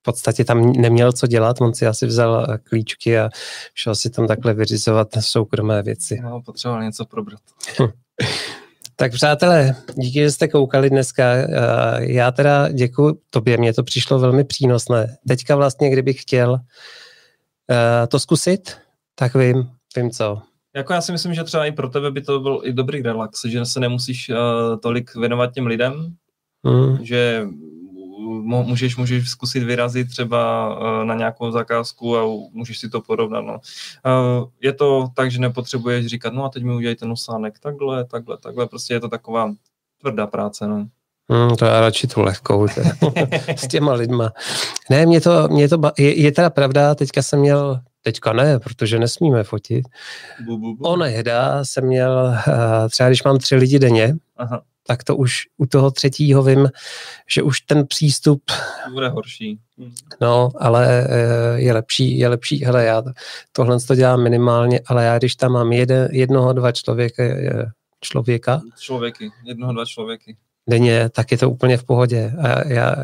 [0.00, 3.30] v podstatě tam neměl co dělat, on si asi vzal klíčky a
[3.74, 6.20] šel si tam takhle vyřizovat soukromé věci.
[6.22, 7.40] No, potřeboval něco probrat.
[8.96, 11.24] Tak přátelé, díky, že jste koukali dneska.
[11.98, 15.16] Já teda děkuji tobě, mně to přišlo velmi přínosné.
[15.28, 16.58] Teďka vlastně, kdybych chtěl
[18.08, 18.76] to zkusit,
[19.14, 20.42] tak vím, vím co.
[20.76, 23.44] Jako já si myslím, že třeba i pro tebe by to byl i dobrý relax,
[23.44, 24.36] že se nemusíš uh,
[24.80, 26.14] tolik věnovat těm lidem,
[26.62, 27.04] mm.
[27.04, 27.46] že
[28.42, 32.22] můžeš, můžeš zkusit vyrazit třeba uh, na nějakou zakázku a
[32.52, 33.40] můžeš si to porovnat.
[33.40, 33.54] No.
[33.54, 38.38] Uh, je to tak, že nepotřebuješ říkat, no a teď mi udělejte nosánek takhle, takhle,
[38.38, 39.52] takhle, prostě je to taková
[40.00, 40.68] tvrdá práce.
[40.68, 40.86] No.
[41.30, 42.66] Hmm, to já radši tu lehkou,
[43.56, 44.32] s těma lidma.
[44.90, 48.98] Ne, mě to, mě to je, je teda pravda, teďka jsem měl Teďka ne, protože
[48.98, 49.84] nesmíme fotit.
[50.44, 50.84] Bu, bu, bu.
[50.84, 54.62] Onehda jsem měl, eh, třeba když mám tři lidi denně, Aha.
[54.86, 56.68] Tak to už u toho třetího vím,
[57.28, 58.42] že už ten přístup...
[58.92, 59.58] Bude horší.
[60.20, 63.02] No, ale eh, je lepší, je lepší, hele, já
[63.52, 67.22] tohle to dělám minimálně, ale já když tam mám jeden, jednoho, dva člověka,
[68.00, 68.60] člověka...
[68.80, 70.36] Člověky, jednoho, dva člověky.
[70.68, 72.32] Denně, tak je to úplně v pohodě.
[72.42, 72.94] A já,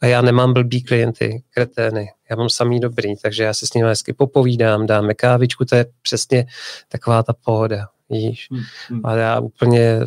[0.00, 2.08] a já nemám blbý klienty, kretény.
[2.30, 5.86] Já mám samý dobrý, takže já se s nimi hezky popovídám, dáme kávičku, to je
[6.02, 6.46] přesně
[6.88, 8.48] taková ta pohoda, víš.
[8.50, 9.00] Hmm, hmm.
[9.04, 10.00] A já úplně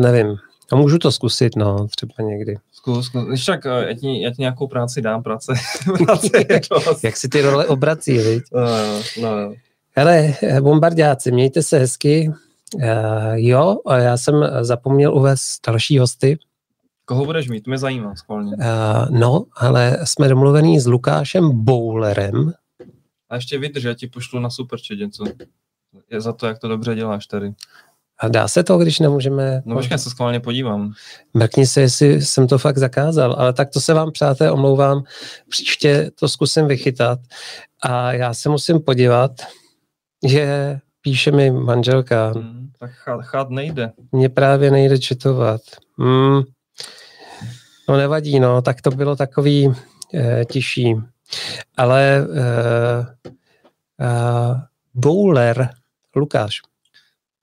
[0.00, 0.36] nevím,
[0.72, 2.56] a můžu to zkusit, no, třeba někdy.
[2.72, 3.28] Zkus, zkus.
[3.28, 5.52] Když tak, eh, já ti, já ti nějakou práci dám, práce.
[6.04, 6.28] práce
[7.04, 8.42] Jak si ty role obrací, viď?
[9.22, 9.54] No, no.
[9.96, 12.32] Hele, bombardáci, mějte se hezky.
[12.74, 12.82] Uh,
[13.34, 16.38] jo, a já jsem zapomněl uvést další hosty.
[17.04, 17.60] Koho budeš mít?
[17.60, 18.52] To mě zajímá schválně.
[18.56, 22.52] Uh, no, ale jsme domluvení s Lukášem Bowlerem.
[23.28, 25.24] A ještě vydrž, já ti pošlu na superchat něco.
[26.10, 27.52] Je za to, jak to dobře děláš tady.
[28.18, 29.62] A dá se to, když nemůžeme...
[29.64, 30.92] No počkej, se schválně podívám.
[31.34, 35.02] Mrkni se, jestli jsem to fakt zakázal, ale tak to se vám, přáté, omlouvám.
[35.48, 37.18] Příště to zkusím vychytat.
[37.82, 39.30] A já se musím podívat,
[40.26, 42.32] že píše mi manželka.
[42.36, 43.92] Hmm, tak chát, chát nejde.
[44.12, 45.60] Mně právě nejde četovat.
[45.98, 46.42] Hmm.
[47.88, 49.72] No nevadí, no, tak to bylo takový
[50.14, 50.96] e, tiší.
[51.76, 53.06] Ale uh,
[54.00, 54.60] uh,
[54.94, 55.70] bowler
[56.16, 56.60] Lukáš,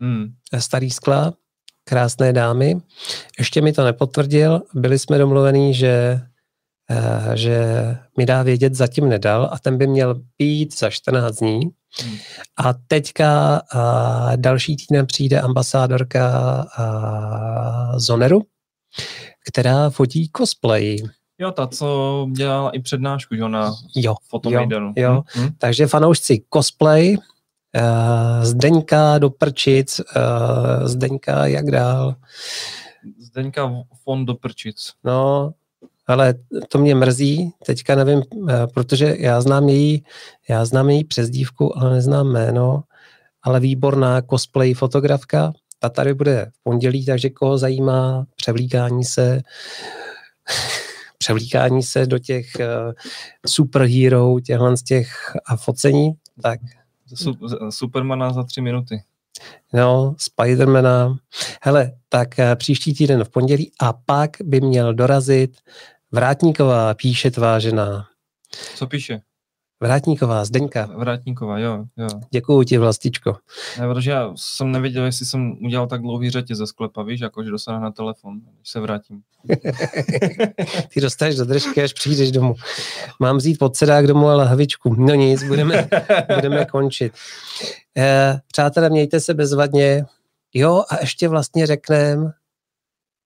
[0.02, 0.34] hmm.
[0.60, 1.34] starý skla,
[1.84, 2.82] krásné dámy,
[3.40, 6.22] ještě mi to nepotvrdil, byli jsme domluvení, že
[6.92, 7.60] uh, že
[8.18, 11.62] mi dá vědět, zatím nedal a ten by měl být za 14 dní.
[12.02, 12.18] Hmm.
[12.58, 18.42] A teďka uh, další týden přijde ambasádorka uh, Zoneru,
[19.48, 20.98] která fotí cosplay.
[21.40, 24.94] Jo, ta, co dělala i přednášku jo, na jo, Fotomaidanu.
[24.96, 25.24] Jo, jo.
[25.28, 25.50] Hmm.
[25.58, 27.18] takže fanoušci cosplay,
[28.42, 32.16] Zdeňka do prčic, uh, Zdeňka jak dál.
[33.20, 33.72] Zdeňka
[34.04, 34.94] fond do prčic.
[35.04, 35.54] No,
[36.08, 36.34] ale
[36.70, 40.04] to mě mrzí, teďka nevím, eh, protože já znám její,
[40.50, 42.84] já znám její přezdívku, ale neznám jméno,
[43.44, 49.42] ale výborná cosplay fotografka, ta tady bude v pondělí, takže koho zajímá převlíkání se,
[51.18, 52.94] převlíkání se do těch uh,
[53.46, 56.12] superhero, těchhle z těch a focení,
[56.42, 56.60] tak.
[57.70, 59.04] Supermana za tři minuty.
[59.74, 61.18] No, Spidermana.
[61.62, 65.58] Hele, tak uh, příští týden v pondělí a pak by měl dorazit
[66.12, 68.08] Vrátníková píše tvá žena.
[68.76, 69.22] Co píše?
[69.80, 70.86] Vrátníková, Zdeňka.
[70.86, 72.08] Vrátníková, jo, jo.
[72.32, 73.38] Děkuju ti, Vlastičko.
[73.80, 77.50] Ne, protože já jsem nevěděl, jestli jsem udělal tak dlouhý řetě ze sklepa, víš, jakože
[77.50, 79.22] dosáhnu na telefon, když se vrátím.
[80.94, 82.56] ty dostaneš do držky, až přijdeš domů.
[83.20, 84.96] Mám vzít podsedák domů a lahvičku.
[84.98, 85.90] No nic, budeme,
[86.36, 87.14] budeme končit.
[87.98, 90.06] Eh, přátelé, mějte se bezvadně.
[90.54, 92.32] Jo, a ještě vlastně řeknem,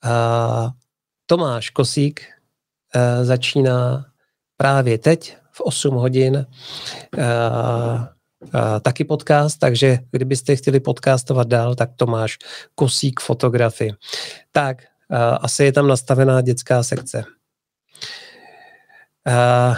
[0.05, 0.69] eh,
[1.25, 2.21] Tomáš Kosík
[2.95, 4.05] eh, začíná
[4.57, 6.45] právě teď v 8 hodin
[7.17, 8.05] uh,
[8.43, 12.37] Uh, taky podcast, takže kdybyste chtěli podcastovat dál, tak to máš
[12.75, 13.93] Kosík fotografii.
[14.51, 14.77] Tak,
[15.11, 17.23] uh, asi je tam nastavená dětská sekce.
[19.27, 19.75] Uh,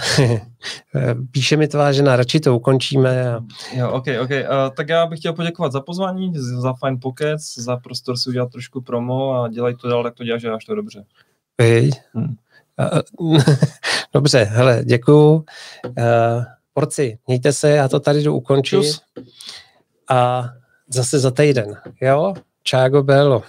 [1.32, 3.34] píše mi tvá žena, radši to ukončíme.
[3.34, 3.40] A...
[3.76, 4.30] Jo, ok, ok.
[4.30, 8.52] Uh, tak já bych chtěl poděkovat za pozvání, za fajn pokec, za prostor si udělat
[8.52, 11.06] trošku promo a dělej to dál, tak to děláš, až to dobře.
[11.62, 11.92] Hej.
[12.14, 12.36] Hmm.
[14.14, 15.34] Dobře, hele, děkuju.
[15.34, 16.44] Uh,
[16.74, 18.86] porci, mějte se, já to tady jdu ukončit.
[20.10, 20.50] A
[20.94, 22.34] zase za týden, jo?
[22.64, 23.44] Čágo Bello.